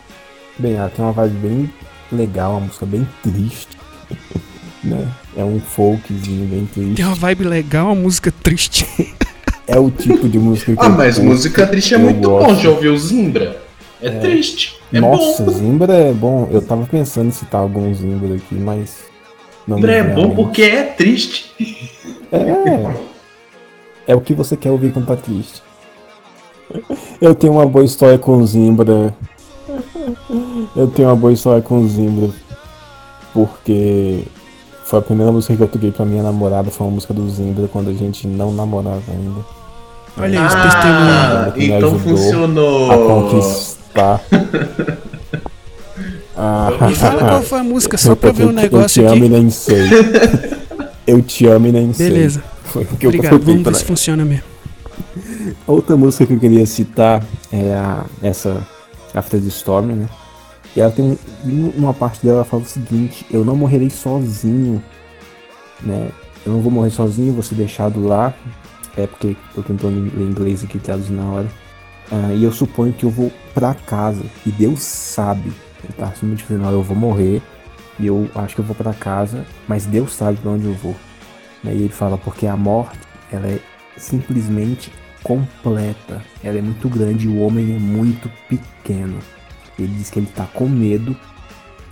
[0.58, 1.74] bem, ela tem uma vibe bem
[2.12, 3.78] legal, uma música bem triste,
[4.84, 5.12] né?
[5.38, 6.96] É um folkzinho bem triste.
[6.96, 8.88] Tem uma vibe legal, uma música triste.
[9.68, 12.48] é o tipo de música que Ah, mas música triste é muito gosto.
[12.48, 13.62] bom, já ouviu Zimbra?
[14.02, 14.78] É, é, triste.
[14.94, 15.52] É Nossa, bom.
[15.52, 16.48] Zimbra é bom.
[16.52, 19.06] Eu tava pensando em citar alguns Zimbra aqui, mas.
[19.68, 21.52] Não Zimbra é bom porque é triste.
[22.32, 23.06] É.
[24.08, 25.62] É o que você quer ouvir quando tá triste.
[27.20, 29.14] Eu tenho uma boa história com o Zimbra.
[30.76, 32.30] Eu tenho uma boa história com o Zimbra.
[33.34, 34.24] Porque
[34.86, 37.68] foi a primeira música que eu toquei pra minha namorada, foi uma música do Zimbra
[37.68, 39.42] quando a gente não namorava ainda.
[40.16, 41.78] Olha aí, ah, testemunho.
[41.78, 42.92] Então funcionou.
[42.92, 44.22] A conquistar.
[46.38, 49.12] ah, Me fala qual foi a música, só pra ver um negócio aqui.
[49.12, 49.82] Eu te amo e nem sei.
[51.08, 52.12] eu te amo e nem sei.
[52.12, 52.44] Beleza.
[52.66, 54.44] Foi o que Obrigado, eu vamos ver se funciona mesmo.
[55.66, 58.62] Outra música que eu queria citar é a, essa
[59.16, 60.06] After the Storm, né?
[60.76, 64.84] E ela tem um, uma parte dela ela fala o seguinte: eu não morrerei sozinho,
[65.82, 66.10] né?
[66.46, 68.34] Eu não vou morrer sozinho, vou ser deixado lá.
[68.98, 71.48] É porque eu tentando ler inglês aqui traduzir na hora.
[72.12, 74.24] Ah, e eu suponho que eu vou pra casa.
[74.46, 75.52] E Deus sabe.
[75.84, 77.42] Ele tá acima de eu vou morrer.
[78.00, 79.46] E eu acho que eu vou pra casa.
[79.68, 80.96] Mas Deus sabe pra onde eu vou.
[81.64, 81.74] Né?
[81.74, 83.00] E ele fala, porque a morte,
[83.32, 83.60] ela é
[83.98, 84.92] simplesmente
[85.24, 86.22] completa.
[86.44, 89.18] Ela é muito grande e o homem é muito pequeno.
[89.78, 91.16] Ele diz que ele tá com medo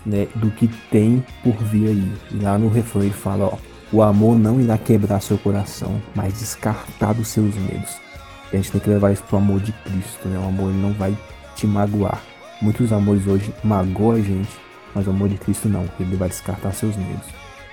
[0.06, 2.12] né, do que tem por vir aí.
[2.32, 3.58] E lá no refrão ele fala, ó,
[3.92, 7.98] o amor não irá quebrar seu coração, mas descartar dos seus medos.
[8.52, 10.38] E a gente tem que levar isso pro amor de Cristo, né?
[10.38, 11.18] O amor não vai
[11.56, 12.22] te magoar.
[12.62, 14.50] Muitos amores hoje magoam a gente,
[14.94, 15.86] mas o amor de Cristo não.
[16.00, 17.28] Ele vai descartar seus medos.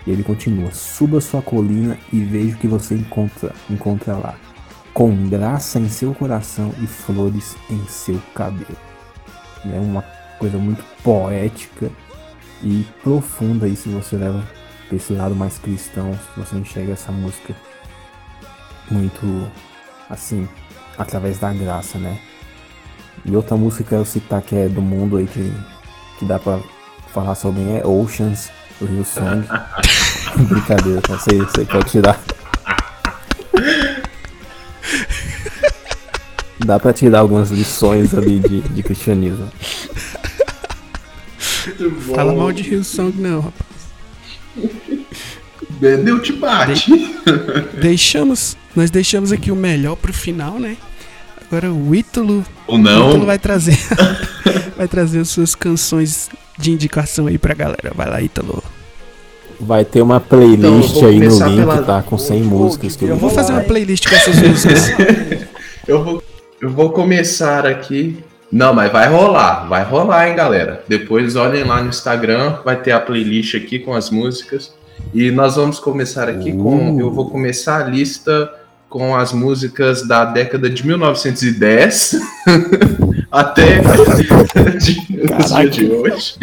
[0.06, 4.34] E ele continua: suba sua colina e veja o que você encontra, encontra lá.
[4.92, 8.89] Com graça em seu coração e flores em seu cabelo.
[9.64, 10.02] É uma
[10.38, 11.90] coisa muito poética
[12.62, 14.42] e profunda aí se você leva
[14.88, 17.54] pra esse lado mais cristão, se você enxerga essa música
[18.90, 19.50] muito
[20.08, 20.48] assim,
[20.98, 22.18] através da graça, né?
[23.24, 25.52] E outra música que eu citar que é do mundo aí que,
[26.18, 26.58] que dá pra
[27.12, 28.50] falar sobre é Oceans,
[28.80, 29.46] do Rio Song.
[30.48, 31.02] Brincadeira?
[31.06, 32.18] Você, você pode tirar.
[36.64, 39.48] Dá pra tirar algumas lições ali de, de cristianismo.
[42.14, 43.70] Fala mal de Rio Song, não, rapaz.
[45.80, 46.92] Bebeu te bate.
[47.80, 50.76] Deixamos, nós deixamos aqui o melhor pro final, né?
[51.46, 53.08] Agora o Ítalo, Ou o não.
[53.10, 53.78] Ítalo vai trazer,
[54.76, 57.92] vai trazer as suas canções de indicação aí pra galera.
[57.94, 58.62] Vai lá, Ítalo.
[59.58, 62.02] Vai ter uma Então, playlist vou aí no link, pela- tá?
[62.02, 62.96] Com 100 músicas.
[62.96, 64.80] Que eu Eu vou fazer uma playlist com essas músicas.
[65.88, 66.22] Eu vou,
[66.60, 68.22] eu vou começar aqui.
[68.52, 70.82] Não, mas vai rolar, vai rolar, hein, galera.
[70.88, 74.72] Depois olhem lá no Instagram, vai ter a playlist aqui com as músicas.
[75.14, 76.96] E nós vamos começar aqui com.
[76.96, 77.00] Uh.
[77.00, 78.52] Eu vou começar a lista
[78.88, 82.16] com as músicas da década de 1910
[83.30, 84.70] até Caraca.
[84.78, 86.34] dias de hoje.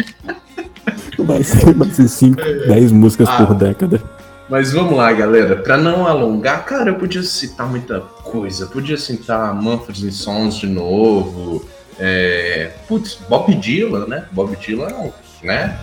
[1.18, 3.44] Vai ser, vai ser 5, 10 músicas Ah.
[3.44, 4.02] por década.
[4.48, 5.56] Mas vamos lá, galera.
[5.56, 8.66] Pra não alongar, cara, eu podia citar muita coisa.
[8.66, 11.68] Podia citar Manfred Sons de novo.
[11.98, 12.72] É...
[12.86, 14.26] Putz, Bob Dylan, né?
[14.32, 15.78] Bob Dylan é um, né?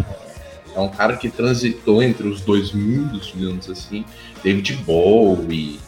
[0.75, 4.03] é um cara que transitou entre os dois mundos, digamos assim.
[4.43, 5.79] David Bowie.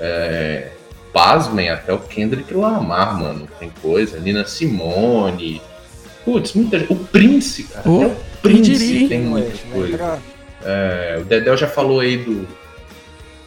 [0.00, 0.72] É...
[1.12, 3.48] Pasmem, até o Kendrick Lamar, mano.
[3.60, 4.18] Tem coisa.
[4.18, 5.62] Nina Simone.
[6.24, 6.92] Putz, muita gente.
[6.92, 7.88] O Prince, cara.
[7.88, 9.94] Oh, até o Prince diria, tem muita coisa.
[9.94, 10.33] entrar.
[10.64, 12.32] É, o Dedel já falou aí do.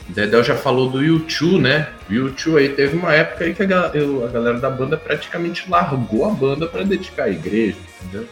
[0.09, 1.89] O Dedel já falou do YouTube, né?
[2.09, 5.69] O YouTube aí teve uma época aí que a, eu- a galera da banda praticamente
[5.69, 8.27] largou a banda para dedicar à igreja, entendeu?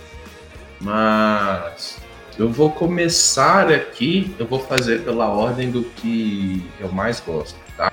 [0.80, 1.98] Mas
[2.38, 7.92] eu vou começar aqui, eu vou fazer pela ordem do que eu mais gosto, tá?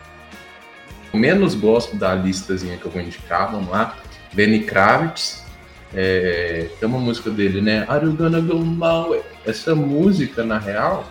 [1.13, 3.97] Eu menos gosto da listazinha que eu vou indicar, vamos lá.
[4.35, 5.45] Lenny Kravitz,
[5.95, 7.85] é, tem uma música dele, né?
[7.89, 9.23] Are you gonna go my way?
[9.47, 11.05] Essa música, na real,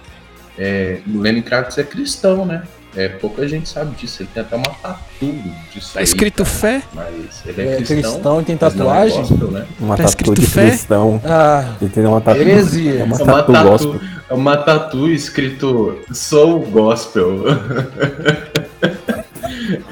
[0.57, 2.63] é, o Lenny Kravitz é cristão, né?
[2.95, 4.21] É, pouca gente sabe disso.
[4.21, 5.33] Ele tem até uma tatu
[5.73, 5.93] disso.
[5.93, 6.55] Tá aí, escrito cara.
[6.57, 6.81] fé?
[6.93, 8.11] Mas ele é, É cristão.
[8.11, 9.21] cristão e tem é tatuagem?
[9.21, 9.65] gospel, né?
[9.79, 10.67] Uma Tá tatu de fé?
[10.69, 11.21] cristão.
[11.23, 12.41] Ah, Ele tem uma tatu.
[12.41, 12.99] Heresia.
[12.99, 13.69] É uma É uma tatu tatu.
[13.69, 14.01] gospel.
[14.29, 17.43] É uma tatu escrito Sou Gospel.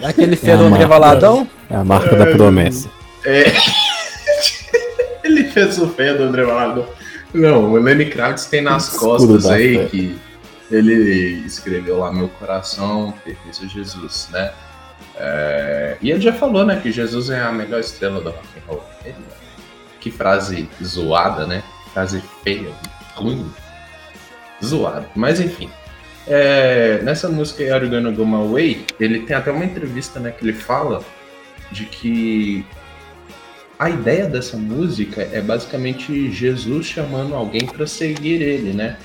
[0.04, 0.88] aquele É fé do a André marca.
[0.88, 1.48] Valadão?
[1.70, 2.90] É a marca da promessa.
[3.26, 3.46] É.
[5.24, 6.86] Ele fez o fé do André Valadão.
[7.34, 9.86] Não, o Lenny Kravitz tem nas costas aí fé.
[9.86, 10.20] que
[10.72, 14.52] ele escreveu lá Meu Coração Pertence a Jesus, né?
[15.16, 18.62] É, E ele já falou, né, que Jesus é a melhor estrela do rock and
[18.68, 18.84] roll.
[19.06, 19.16] Ele-
[20.00, 21.62] Que frase zoada, né?
[21.94, 22.72] Frase feia,
[23.16, 23.52] ruim.
[24.64, 25.06] Zoado.
[25.16, 25.70] Mas enfim.
[26.28, 30.32] É, nessa música Are You Gonna Go My Way, ele tem até uma entrevista, né,
[30.32, 31.02] que ele fala
[31.72, 32.66] de que
[33.80, 38.98] a ideia dessa música é basicamente Jesus chamando alguém para seguir ele, né?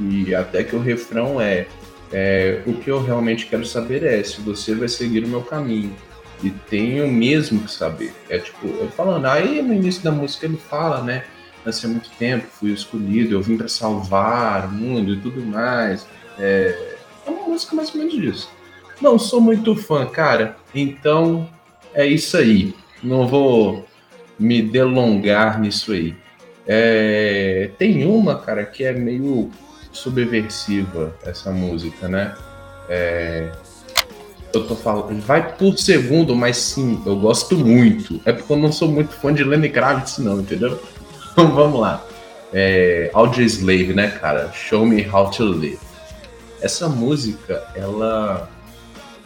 [0.00, 1.66] E até que o refrão é,
[2.10, 5.94] é, o que eu realmente quero saber é se você vai seguir o meu caminho
[6.42, 8.14] e tenho mesmo que saber.
[8.30, 11.24] É tipo, ele falando, aí no início da música ele fala, né?
[11.62, 16.06] Nasci há muito tempo, fui escolhido, eu vim para salvar o mundo e tudo mais.
[16.38, 18.50] É, é uma música mais ou menos disso.
[18.98, 20.56] Não sou muito fã, cara.
[20.74, 21.46] Então
[21.92, 22.74] é isso aí.
[23.02, 23.86] Não vou
[24.42, 26.14] me delongar nisso aí.
[26.66, 29.50] É, tem uma, cara, que é meio
[29.92, 32.34] subversiva essa música, né?
[32.88, 33.50] É,
[34.52, 38.20] eu tô falando, vai por segundo, mas sim, eu gosto muito.
[38.24, 40.80] É porque eu não sou muito fã de Lenny Kravitz, não, entendeu?
[41.32, 42.04] Então vamos lá.
[42.52, 44.52] É, Audrey Slave, né, cara?
[44.52, 45.78] Show Me How to Live.
[46.60, 48.50] Essa música, ela.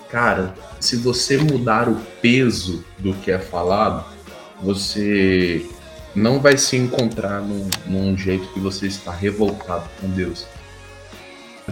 [0.08, 4.04] Cara, se você mudar o peso do que é falado,
[4.62, 5.66] você
[6.14, 10.46] não vai se encontrar num, num jeito que você está revoltado com Deus.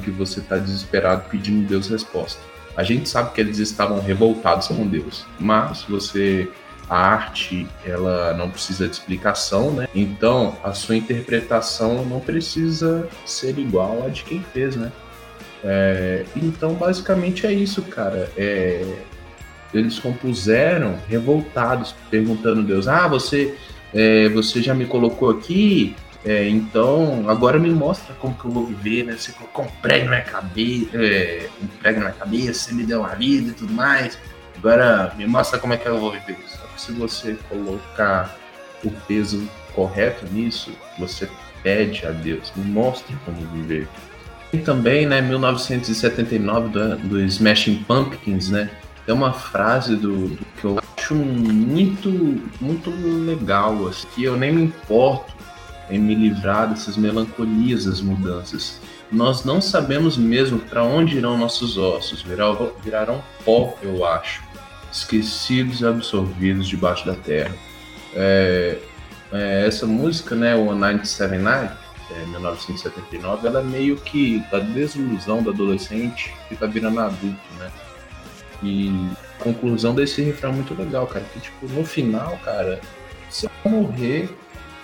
[0.03, 2.41] Que você está desesperado pedindo Deus resposta.
[2.77, 6.49] A gente sabe que eles estavam revoltados com Deus, mas você
[6.89, 9.89] a arte ela não precisa de explicação, né?
[9.95, 14.93] Então a sua interpretação não precisa ser igual a de quem fez, né?
[15.63, 18.31] É, então basicamente é isso, cara.
[18.37, 18.85] É,
[19.75, 23.55] eles compuseram revoltados, perguntando a Deus: Ah, você,
[23.93, 25.95] é, você já me colocou aqui,
[26.25, 29.17] é, então agora me mostra como que eu vou viver, né?
[29.19, 33.51] Você colocou um prego na cabeça, é, um na cabeça, você me deu uma vida
[33.51, 34.19] e tudo mais.
[34.57, 36.39] Agora me mostra como é que eu vou viver.
[36.47, 38.35] Só que se você colocar
[38.83, 41.29] o peso correto nisso, você
[41.63, 43.87] pede a Deus, me mostre como viver.
[44.53, 48.71] E também, né, 1979 do, do Smashing Pumpkins, né?
[49.07, 52.09] Tem uma frase do, do, que eu acho muito,
[52.61, 52.91] muito
[53.25, 55.35] legal, assim, que eu nem me importo
[55.91, 58.81] em me livrar dessas melancolias das mudanças.
[59.13, 64.43] Nós não sabemos mesmo para onde irão nossos ossos, virarão, virarão pó, eu acho,
[64.91, 67.55] esquecidos e absorvidos debaixo da terra.
[68.15, 68.79] É,
[69.33, 71.75] é, essa música, né, o 1979,
[72.11, 77.71] é, 1979, ela é meio que da desilusão do adolescente que tá virando adulto, né?
[78.65, 78.91] E
[79.39, 81.25] a conclusão desse refrão é muito legal, cara.
[81.33, 82.81] Que, tipo, no final, cara,
[83.29, 84.31] você vai morrer,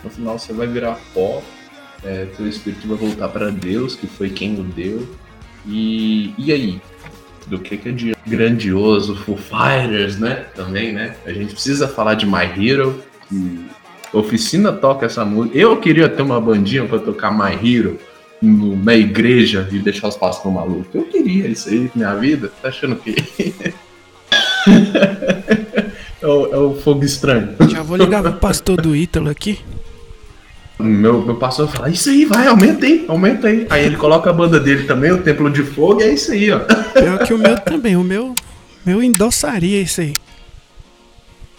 [0.05, 1.43] no final você vai virar pó,
[2.05, 5.09] é, teu espírito vai voltar para Deus, que foi quem o deu.
[5.66, 6.81] E, e aí?
[7.47, 10.47] Do que que é dia grandioso, Foo Fighters, né?
[10.55, 11.16] Também, né?
[11.24, 13.66] A gente precisa falar de My Hero, que
[14.12, 15.57] Oficina toca essa música.
[15.57, 17.99] Eu queria ter uma bandinha para tocar My Hero
[18.41, 20.95] no, na igreja e deixar os pastores malucos.
[20.95, 22.51] Eu queria isso aí minha vida.
[22.62, 23.14] Tá achando que.
[26.22, 27.55] é, o, é o fogo estranho.
[27.68, 29.59] Já vou ligar pro pastor do Ítalo aqui.
[30.78, 33.66] Meu, meu pastor fala: Isso aí, vai, aumenta aí, aumenta aí.
[33.68, 36.51] Aí ele coloca a banda dele também, o Templo de Fogo, e é isso aí,
[36.51, 36.61] ó.
[36.61, 37.97] Pior que o meu também.
[37.97, 38.34] O meu,
[38.84, 40.16] meu endossaria isso aí.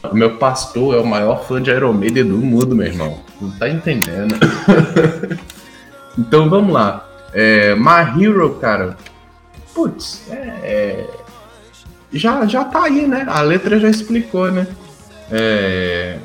[0.03, 3.19] O meu pastor é o maior fã de Iron Maiden do mundo, meu irmão.
[3.39, 4.33] Não tá entendendo.
[6.17, 7.07] então vamos lá.
[7.33, 8.97] É, My Hero, cara.
[9.73, 11.07] Putz, é, é,
[12.11, 13.25] já, já tá aí, né?
[13.27, 14.67] A letra já explicou, né?
[15.31, 16.17] É,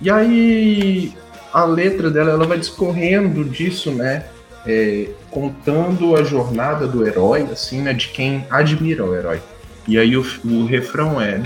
[0.00, 1.14] e aí
[1.52, 4.24] a letra dela ela vai discorrendo disso, né?
[4.66, 7.92] É, contando a jornada do herói, assim, né?
[7.92, 9.40] De quem admira o herói.
[9.88, 11.40] E aí o, o refrão é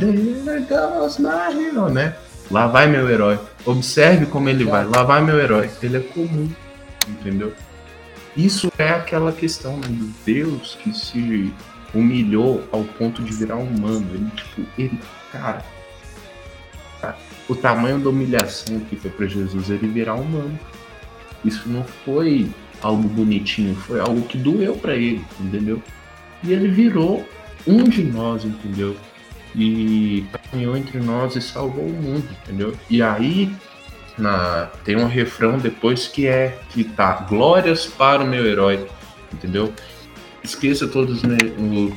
[1.51, 2.15] hero, né?
[2.51, 3.39] Lá vai meu herói.
[3.65, 4.85] Observe como ele vai.
[4.85, 5.71] Lá vai meu herói.
[5.83, 6.49] Ele é comum,
[7.09, 7.53] entendeu?
[8.37, 11.53] Isso é aquela questão né, do Deus que se
[11.95, 14.07] humilhou ao ponto de virar humano.
[14.13, 15.01] Ele, tipo, ele,
[15.33, 15.65] cara,
[17.49, 20.59] o tamanho da humilhação que foi para Jesus ele virar humano.
[21.45, 22.49] Isso não foi
[22.83, 25.83] algo bonitinho, foi algo que doeu para ele, entendeu?
[26.43, 27.27] E ele virou
[27.67, 28.97] um de nós, entendeu?
[29.55, 32.75] E caminhou entre nós e salvou o mundo, entendeu?
[32.91, 33.51] E aí
[34.19, 38.87] na, tem um refrão depois que é que tá glórias para o meu herói,
[39.33, 39.73] entendeu?
[40.43, 41.23] Esqueça todos,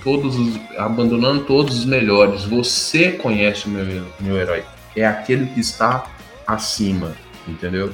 [0.04, 2.44] todos os, abandonando todos os melhores.
[2.46, 4.64] Você conhece o meu, meu herói.
[4.96, 6.06] É aquele que está
[6.48, 7.14] acima,
[7.48, 7.94] entendeu?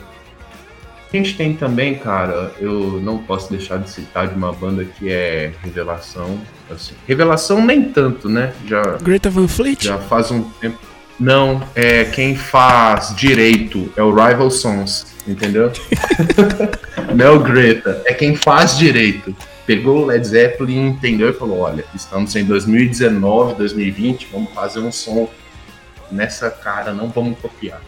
[1.13, 5.09] A gente tem também, cara, eu não posso deixar de citar de uma banda que
[5.09, 6.39] é Revelação.
[6.69, 8.53] Assim, Revelação nem tanto, né?
[8.65, 9.83] Já, Greta Van Fleet?
[9.83, 10.77] já faz um tempo.
[11.19, 15.71] Não, é quem faz direito é o Rival Sons, entendeu?
[17.15, 19.35] não é o Greta, é quem faz direito.
[19.65, 24.91] Pegou o Led Zeppelin, entendeu e falou: olha, estamos em 2019, 2020, vamos fazer um
[24.91, 25.29] som
[26.11, 27.81] nessa cara, não vamos copiar.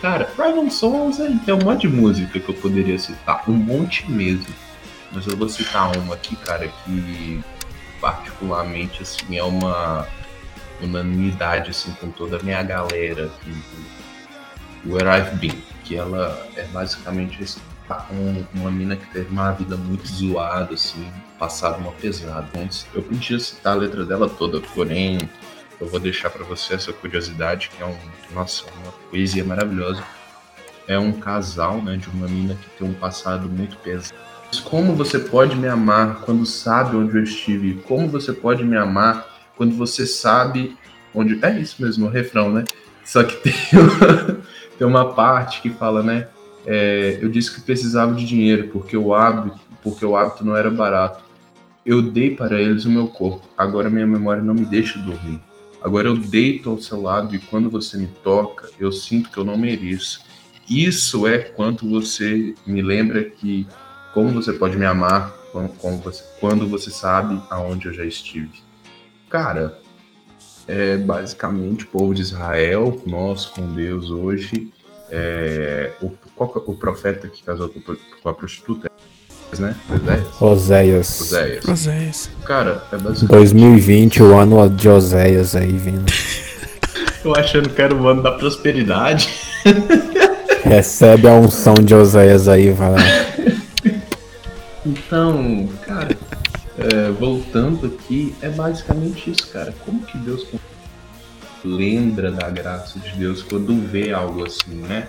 [0.00, 4.10] Cara, Rival Sons é, tem um monte de música que eu poderia citar, um monte
[4.10, 4.52] mesmo.
[5.12, 7.40] Mas eu vou citar uma aqui, cara, que
[8.00, 10.08] particularmente assim é uma
[10.82, 17.38] unanimidade assim com toda a minha galera do Where I've Been, que ela é basicamente
[18.08, 21.06] com uma mina que teve uma vida muito zoada, assim,
[21.38, 22.46] passado uma pesada.
[22.58, 25.18] Antes, eu podia citar a letra dela toda, porém
[25.80, 27.96] eu vou deixar para você essa curiosidade, que é um,
[28.32, 30.02] nossa, uma poesia maravilhosa.
[30.88, 34.14] É um casal, né, de uma mina que tem um passado muito pesado.
[34.64, 37.74] Como você pode me amar quando sabe onde eu estive?
[37.86, 40.76] Como você pode me amar quando você sabe
[41.14, 41.38] onde.
[41.44, 42.64] É isso mesmo, o refrão, né?
[43.04, 44.38] Só que tem uma,
[44.78, 46.28] tem uma parte que fala, né?
[46.64, 50.70] É, eu disse que precisava de dinheiro porque o hábito, porque o hábito não era
[50.70, 51.22] barato.
[51.84, 53.48] Eu dei para eles o meu corpo.
[53.58, 55.40] Agora minha memória não me deixa dormir.
[55.82, 59.44] Agora eu deito ao seu lado e quando você me toca, eu sinto que eu
[59.44, 60.20] não mereço.
[60.70, 63.66] Isso é quanto você me lembra que
[64.14, 68.62] como você pode me amar quando, você, quando você sabe aonde eu já estive.
[69.32, 69.78] Cara,
[70.68, 74.70] é basicamente o povo de Israel, nós com Deus hoje.
[75.10, 78.90] É, o, qual, o profeta que casou com, com a prostituta,
[79.58, 79.74] né?
[80.38, 81.22] Oséias.
[81.22, 81.66] Oséias.
[81.66, 82.30] Oséias.
[82.44, 83.26] Cara, é basicamente.
[83.26, 86.12] 2020, o ano de Oséias aí vindo.
[87.24, 89.32] Eu achando que era o ano da prosperidade.
[90.62, 92.98] Recebe a unção de Oséias aí, vai lá.
[94.84, 96.18] Então, cara,
[96.78, 99.74] é, voltando aqui, é basicamente isso, cara.
[99.84, 100.46] Como que Deus
[101.64, 105.08] lembra da graça de Deus quando vê algo assim, né?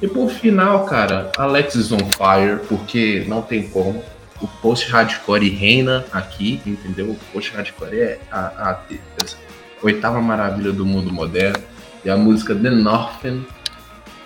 [0.00, 4.02] E por final, cara, Alex is on fire, porque não tem como.
[4.40, 7.10] O post-hardcore reina aqui, entendeu?
[7.10, 8.80] O post-hardcore é a, a, a,
[9.82, 11.62] oitava maravilha do mundo moderno.
[12.04, 13.44] E a música The Northern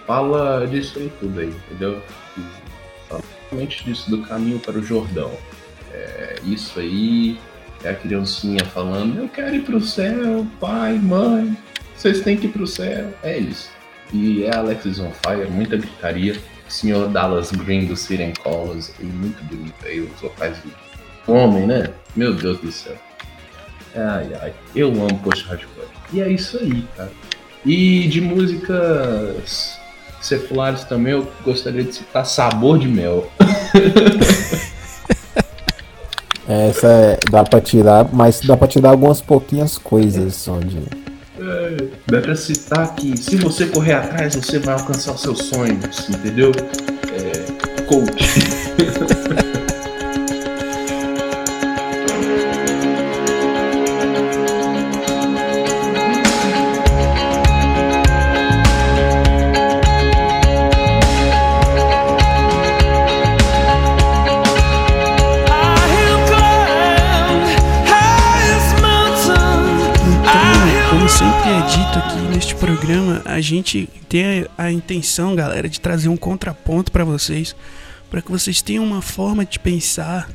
[0.07, 2.03] fala disso aí tudo aí, entendeu?
[3.09, 5.31] Fala realmente disso do caminho para o Jordão.
[5.93, 7.39] É, isso aí
[7.85, 11.57] é a criancinha falando: Eu quero ir pro céu, pai, mãe,
[11.97, 13.13] vocês têm que ir pro céu.
[13.23, 13.71] É isso.
[14.13, 16.37] E é Alex is on fire, muita gritaria.
[16.69, 21.91] Senhor Dallas Green do Siren Collins, e muito bonito aí, os vocais do homem, né?
[22.17, 22.97] Meu Deus do céu.
[23.95, 25.87] Ai, ai, eu amo post hardcore.
[26.13, 27.13] E é isso aí, cara.
[27.65, 29.79] E de músicas
[30.21, 33.31] seculares também, eu gostaria de citar Sabor de Mel.
[36.53, 40.77] Essa é, dá pra tirar, mas dá pra tirar algumas pouquinhas coisas só de.
[41.41, 41.77] É,
[42.07, 46.53] dá pra citar que se você correr atrás, você vai alcançar os seus sonhos, entendeu?
[47.11, 49.13] É, coach.
[73.33, 77.57] a gente tem a, intenção, galera, de trazer um contraponto para vocês,
[78.11, 80.29] para que vocês tenham uma forma de pensar,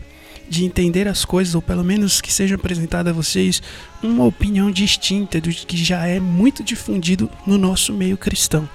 [0.49, 3.61] de entender as coisas, ou pelo menos que seja apresentada a vocês
[4.01, 8.67] uma opinião distinta do que já é muito difundido no nosso meio cristão.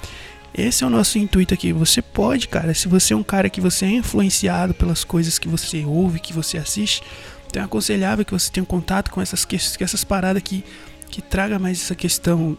[0.55, 1.73] Esse é o nosso intuito aqui.
[1.73, 5.49] Você pode, cara, se você é um cara que você é influenciado pelas coisas que
[5.49, 7.03] você ouve, que você assiste,
[7.49, 10.63] então é aconselhável que você tenha contato com essas, que- essas paradas que,
[11.11, 12.57] que traga mais essa questão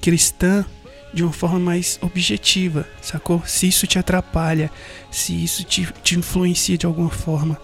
[0.00, 0.64] cristã
[1.16, 3.42] de uma forma mais objetiva, sacou?
[3.46, 4.70] Se isso te atrapalha,
[5.10, 7.58] se isso te, te influencia de alguma forma,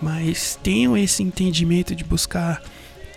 [0.00, 2.62] mas tenham esse entendimento de buscar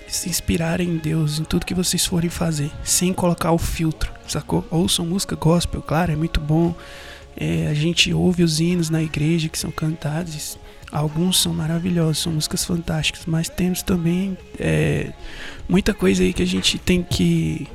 [0.07, 4.65] se inspirar em Deus em tudo que vocês forem fazer, sem colocar o filtro, sacou?
[4.71, 6.73] Ouçam música gospel, claro, é muito bom.
[7.35, 10.57] É, a gente ouve os hinos na igreja que são cantados,
[10.89, 15.11] alguns são maravilhosos, são músicas fantásticas, mas temos também é,
[15.67, 17.67] muita coisa aí que a gente tem que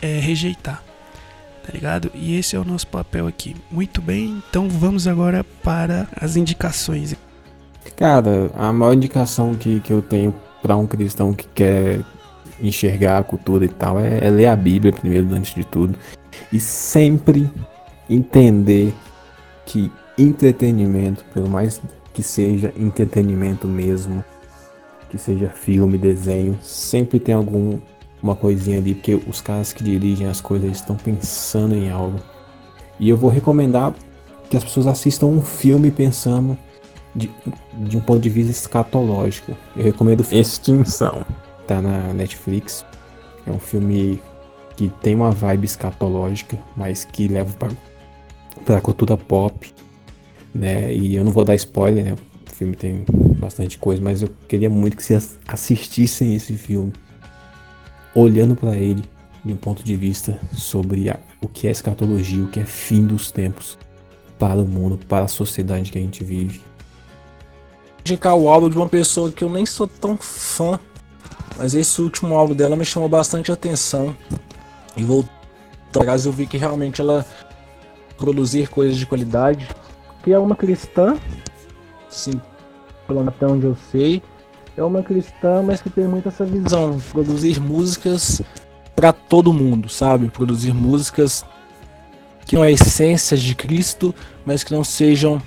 [0.00, 0.83] é, rejeitar,
[1.64, 2.10] tá ligado?
[2.14, 3.56] E esse é o nosso papel aqui.
[3.70, 7.16] Muito bem, então vamos agora para as indicações.
[7.96, 12.00] Cara, a maior indicação que, que eu tenho pra um cristão que quer
[12.60, 15.98] enxergar a cultura e tal é, é ler a Bíblia primeiro, antes de tudo.
[16.52, 17.50] E sempre
[18.08, 18.94] entender
[19.64, 21.80] que entretenimento, pelo mais
[22.12, 24.24] que seja entretenimento mesmo,
[25.10, 27.78] que seja filme, desenho, sempre tem algum
[28.24, 32.18] uma coisinha ali, porque os caras que dirigem as coisas estão pensando em algo.
[32.98, 33.94] E eu vou recomendar
[34.48, 36.56] que as pessoas assistam um filme pensando
[37.14, 37.30] de,
[37.74, 39.54] de um ponto de vista escatológico.
[39.76, 41.24] Eu recomendo Extinção.
[41.66, 42.84] Tá na Netflix.
[43.46, 44.22] É um filme
[44.74, 47.70] que tem uma vibe escatológica, mas que leva para
[48.64, 49.70] pra cultura pop,
[50.54, 50.94] né?
[50.94, 52.12] E eu não vou dar spoiler, né?
[52.46, 53.04] O filme tem
[53.38, 56.92] bastante coisa, mas eu queria muito que vocês assistissem esse filme,
[58.14, 59.02] olhando para ele
[59.44, 63.06] de um ponto de vista sobre a- o que é escatologia, o que é fim
[63.06, 63.78] dos tempos
[64.38, 66.60] para o mundo, para a sociedade que a gente vive.
[68.06, 70.78] indicar o álbum de uma pessoa que eu nem sou tão fã,
[71.56, 74.14] mas esse último álbum dela me chamou bastante atenção.
[74.94, 75.30] E voltando
[75.88, 77.24] atrás eu vi que realmente ela
[78.18, 79.66] produzir coisas de qualidade,
[80.22, 81.16] que é uma cristã,
[82.10, 82.38] sim,
[83.06, 84.22] pelo até onde eu sei,
[84.76, 88.42] é uma cristã, mas que tem muito essa visão, produzir músicas
[88.94, 90.28] para todo mundo, sabe?
[90.28, 91.44] Produzir músicas
[92.44, 94.14] que não é essência de Cristo,
[94.44, 95.40] mas que não sejam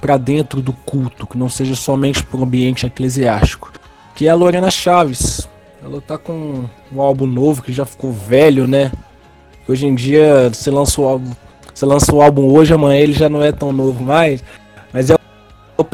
[0.00, 3.72] para dentro do culto, que não seja somente para o ambiente eclesiástico.
[4.14, 5.48] Que é a Lorena Chaves.
[5.82, 8.90] Ela tá com um álbum novo que já ficou velho, né?
[9.68, 11.30] Hoje em dia você lança o álbum,
[11.72, 14.42] você lança o álbum hoje, amanhã ele já não é tão novo mais,
[14.92, 15.16] mas é
[15.76, 15.84] o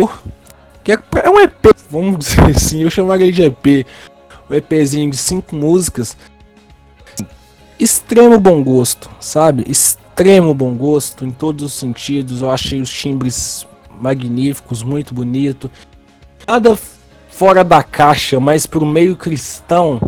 [0.88, 3.86] que é, é um EP, vamos dizer assim, eu chamaria de EP.
[4.48, 6.16] Um EPzinho de cinco músicas.
[7.78, 9.64] Extremo bom gosto, sabe?
[9.68, 12.40] Extremo bom gosto em todos os sentidos.
[12.40, 13.66] Eu achei os timbres
[14.00, 15.70] magníficos, muito bonito.
[16.46, 16.78] Nada
[17.28, 20.00] fora da caixa, mas pro meio cristão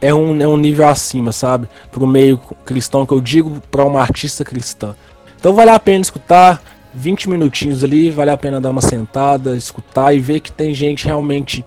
[0.00, 1.68] é um, é um nível acima, sabe?
[1.90, 4.96] Pro meio cristão que eu digo para uma artista cristã.
[5.38, 6.62] Então vale a pena escutar
[6.94, 11.06] 20 minutinhos ali, vale a pena dar uma sentada, escutar e ver que tem gente
[11.06, 11.64] realmente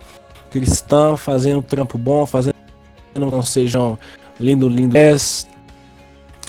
[0.52, 2.56] cristã fazendo trampo bom, fazendo
[3.16, 3.98] não sejam
[4.40, 4.98] lindo, lindo.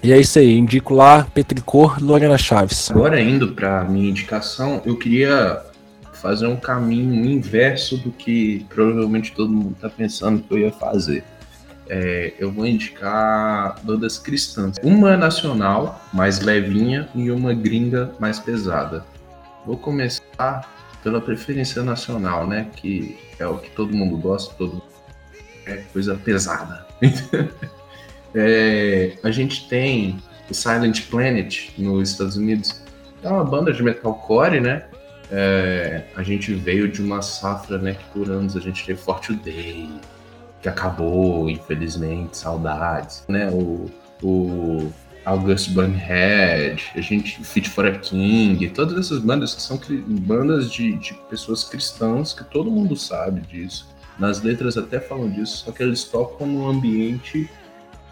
[0.02, 2.90] E é isso aí, indico lá Petricor Lorena Chaves.
[2.90, 5.62] Agora indo para minha indicação, eu queria
[6.12, 11.24] fazer um caminho inverso do que provavelmente todo mundo está pensando que eu ia fazer.
[11.88, 14.76] É, eu vou indicar bandas cristãs.
[14.82, 19.04] Uma nacional, mais levinha, e uma gringa, mais pesada.
[19.64, 20.72] Vou começar
[21.02, 22.68] pela preferência nacional, né?
[22.74, 24.96] Que é o que todo mundo gosta, todo mundo
[25.66, 26.86] é coisa pesada.
[28.34, 30.18] é, a gente tem
[30.50, 32.82] o Silent Planet nos Estados Unidos.
[33.22, 34.84] É uma banda de metalcore, né?
[35.30, 37.94] É, a gente veio de uma safra, né?
[37.94, 39.88] Que por anos a gente teve Forte Day,
[40.66, 43.48] que acabou, infelizmente, saudades, né?
[43.50, 43.88] O,
[44.20, 44.92] o
[45.24, 49.80] August Bunhead, a gente Fit for a King, todas essas bandas que são
[50.26, 53.94] bandas de, de pessoas cristãs que todo mundo sabe disso.
[54.18, 57.48] Nas letras até falam disso, só que eles tocam num ambiente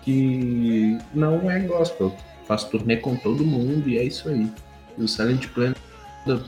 [0.03, 2.15] que não é gospel.
[2.47, 4.49] Faz turnê com todo mundo e é isso aí.
[4.97, 5.77] E o Silent Planet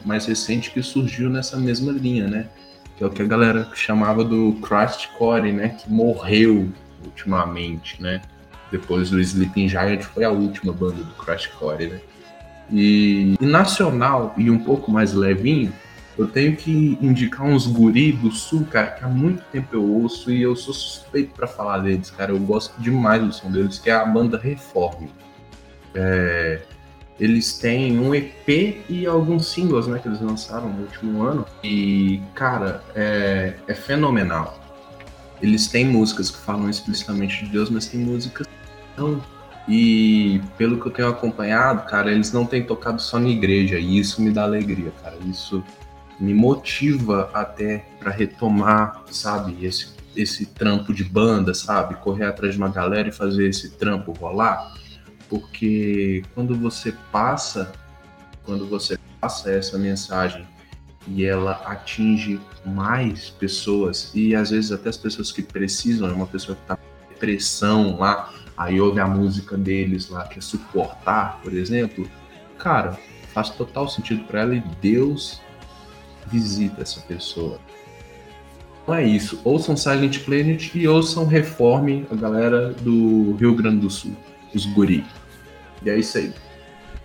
[0.04, 2.46] mais recente que surgiu nessa mesma linha, né?
[2.96, 4.58] Que é o que a galera chamava do
[5.18, 5.70] Core, né?
[5.70, 6.68] Que morreu
[7.04, 8.22] ultimamente, né?
[8.70, 11.14] Depois do Sleeping Giant foi a última banda do
[11.58, 12.00] Core, né?
[12.70, 15.72] E, e nacional e um pouco mais levinho,
[16.18, 20.30] eu tenho que indicar uns guri do sul, cara, que há muito tempo eu ouço
[20.30, 22.32] e eu sou suspeito para falar deles, cara.
[22.32, 25.10] Eu gosto demais do som deles, que é a banda Reforme.
[25.94, 26.62] É,
[27.18, 31.46] eles têm um EP e alguns singles, né, que eles lançaram no último ano.
[31.64, 34.58] E, cara, é, é fenomenal.
[35.40, 39.22] Eles têm músicas que falam explicitamente de Deus, mas tem músicas que não.
[39.68, 43.98] E pelo que eu tenho acompanhado, cara, eles não têm tocado só na igreja, e
[43.98, 45.16] isso me dá alegria, cara.
[45.26, 45.64] Isso
[46.20, 51.96] me motiva até para retomar, sabe, esse, esse trampo de banda, sabe?
[51.96, 54.72] Correr atrás de uma galera e fazer esse trampo rolar
[55.28, 57.72] porque quando você passa,
[58.44, 60.46] quando você passa essa mensagem
[61.08, 66.26] e ela atinge mais pessoas e às vezes até as pessoas que precisam, é uma
[66.26, 71.40] pessoa que está com depressão lá, aí ouve a música deles lá que é suportar,
[71.42, 72.08] por exemplo,
[72.58, 72.98] cara,
[73.32, 75.40] faz total sentido para ela e Deus
[76.26, 77.60] visita essa pessoa.
[78.82, 79.40] Então é isso.
[79.44, 84.16] Ouçam Silent Planet e ouçam Reforme, a galera do Rio Grande do Sul
[84.56, 85.04] os guri.
[85.82, 86.32] E é isso aí.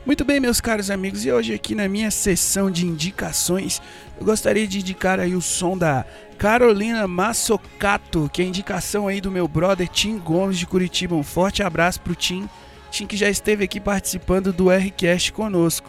[0.03, 3.79] Muito bem, meus caros amigos, e hoje aqui na minha sessão de indicações,
[4.19, 6.03] eu gostaria de indicar aí o som da
[6.39, 11.15] Carolina Massocato, que é a indicação aí do meu brother Tim Gomes de Curitiba.
[11.15, 12.49] Um forte abraço pro Tim,
[12.89, 15.87] Tim que já esteve aqui participando do Rcast conosco.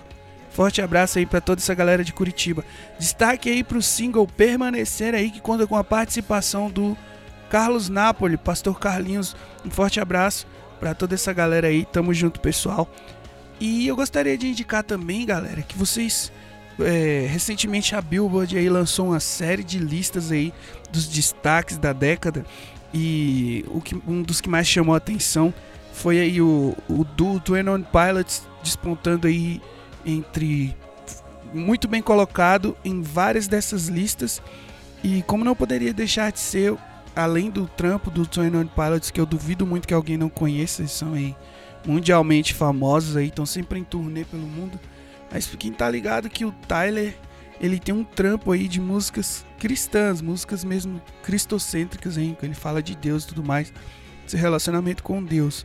[0.51, 2.63] Forte abraço aí para toda essa galera de Curitiba.
[2.99, 6.95] Destaque aí pro single Permanecer aí, que conta com a participação do
[7.49, 9.35] Carlos Napoli, Pastor Carlinhos.
[9.65, 10.47] Um forte abraço
[10.83, 11.85] para toda essa galera aí.
[11.85, 12.93] Tamo junto, pessoal.
[13.61, 16.33] E eu gostaria de indicar também, galera, que vocês
[16.81, 20.53] é, recentemente a Billboard aí lançou uma série de listas aí
[20.91, 22.45] dos destaques da década
[22.93, 25.55] e o que, um dos que mais chamou a atenção
[25.93, 29.63] foi aí o, o do Twin On Pilots despontando aí
[30.05, 30.75] entre
[31.55, 34.43] muito bem colocado em várias dessas listas
[35.05, 36.75] e como não poderia deixar de ser
[37.15, 40.83] além do trampo do Twenty One Pilots, que eu duvido muito que alguém não conheça,
[40.83, 41.37] eles são aí
[41.87, 44.79] mundialmente famosos aí, estão sempre em turnê pelo mundo.
[45.31, 47.15] Mas quem tá ligado que o Tyler,
[47.61, 52.95] ele tem um trampo aí de músicas cristãs, músicas mesmo cristocêntricas, hein, ele fala de
[52.95, 53.73] Deus e tudo mais,
[54.27, 55.65] esse relacionamento com Deus.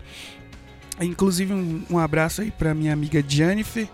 [1.00, 3.88] Inclusive um, um abraço aí para minha amiga Jennifer,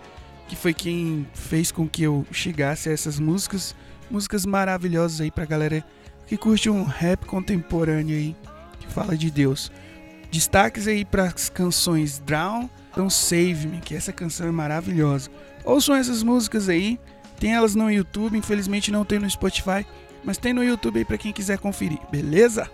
[0.48, 3.74] que foi quem fez com que eu chegasse a essas músicas,
[4.10, 5.84] músicas maravilhosas aí pra galera
[6.26, 8.36] que curte um rap contemporâneo aí,
[8.80, 9.70] que fala de Deus.
[10.30, 15.30] Destaques aí para as canções Drown, então Save Me, que essa canção é maravilhosa.
[15.64, 16.98] Ouçam essas músicas aí,
[17.38, 19.86] tem elas no YouTube, infelizmente não tem no Spotify,
[20.24, 22.70] mas tem no YouTube aí para quem quiser conferir, beleza?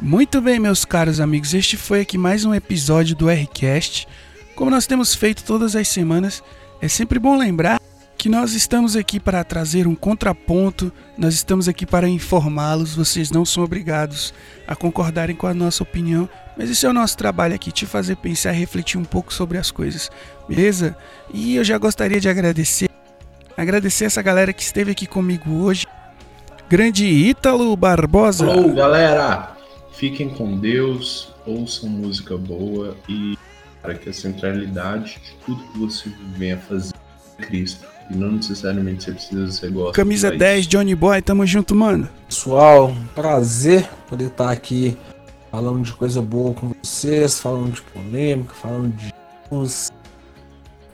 [0.00, 4.08] Muito bem, meus caros amigos, este foi aqui mais um episódio do Rcast.
[4.54, 6.42] Como nós temos feito todas as semanas,
[6.80, 7.83] é sempre bom lembrar
[8.24, 13.44] que nós estamos aqui para trazer um contraponto, nós estamos aqui para informá-los, vocês não
[13.44, 14.32] são obrigados
[14.66, 16.26] a concordarem com a nossa opinião,
[16.56, 19.58] mas esse é o nosso trabalho aqui, te fazer pensar e refletir um pouco sobre
[19.58, 20.10] as coisas,
[20.48, 20.96] beleza?
[21.34, 22.88] E eu já gostaria de agradecer,
[23.58, 25.86] agradecer essa galera que esteve aqui comigo hoje,
[26.66, 28.46] grande Ítalo Barbosa.
[28.46, 29.54] Falou, galera!
[29.92, 33.36] Fiquem com Deus, ouçam música boa e
[33.82, 36.94] para que a centralidade de tudo que você venha fazer
[37.38, 37.93] é Cristo.
[38.10, 39.92] E não necessariamente você precisa ser gospel.
[39.92, 42.08] Camisa pra 10, Johnny Boy, tamo junto, mano.
[42.28, 44.96] Pessoal, um prazer poder estar aqui
[45.50, 49.14] falando de coisa boa com vocês, falando de polêmica, falando de
[49.50, 49.96] música.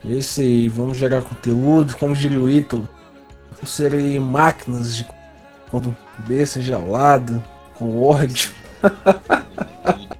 [0.04, 2.88] É isso aí, vamos gerar conteúdo, como diria o Ítalo,
[3.52, 5.06] vamos ser aí máquinas de
[5.70, 7.42] com cabeça gelada,
[7.74, 8.50] com ódio.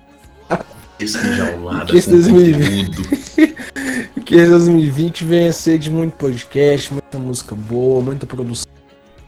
[1.87, 2.97] Que esse com 2020.
[2.97, 4.23] conteúdo.
[4.25, 8.71] Que esse 2020 venha ser de muito podcast, muita música boa, muita produção.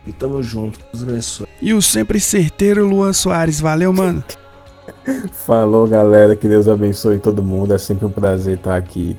[0.06, 1.46] E tamo junto, Deus abençoe.
[1.60, 4.22] E o sempre certeiro Luan Soares, valeu, mano.
[5.46, 6.36] Falou, galera.
[6.36, 7.72] Que Deus abençoe todo mundo.
[7.72, 9.16] É sempre um prazer estar aqui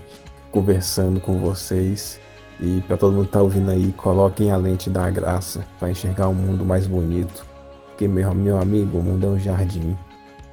[0.51, 2.19] conversando com vocês.
[2.59, 6.27] E para todo mundo que tá ouvindo aí, coloquem a lente da graça para enxergar
[6.27, 7.45] um mundo mais bonito.
[7.87, 9.97] Porque, meu, meu amigo, o mundo é um jardim.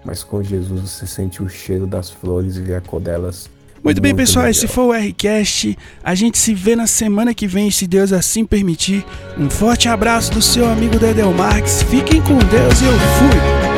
[0.05, 3.51] Mas com Jesus você sente o cheiro das flores e vê a cor delas.
[3.83, 4.51] Muito bem, muito pessoal, melhor.
[4.51, 5.77] esse foi o Rcast.
[6.05, 9.05] A gente se vê na semana que vem, se Deus assim permitir.
[9.39, 11.83] Um forte abraço do seu amigo Dedel Marques.
[11.85, 13.70] Fiquem com Deus e eu fui.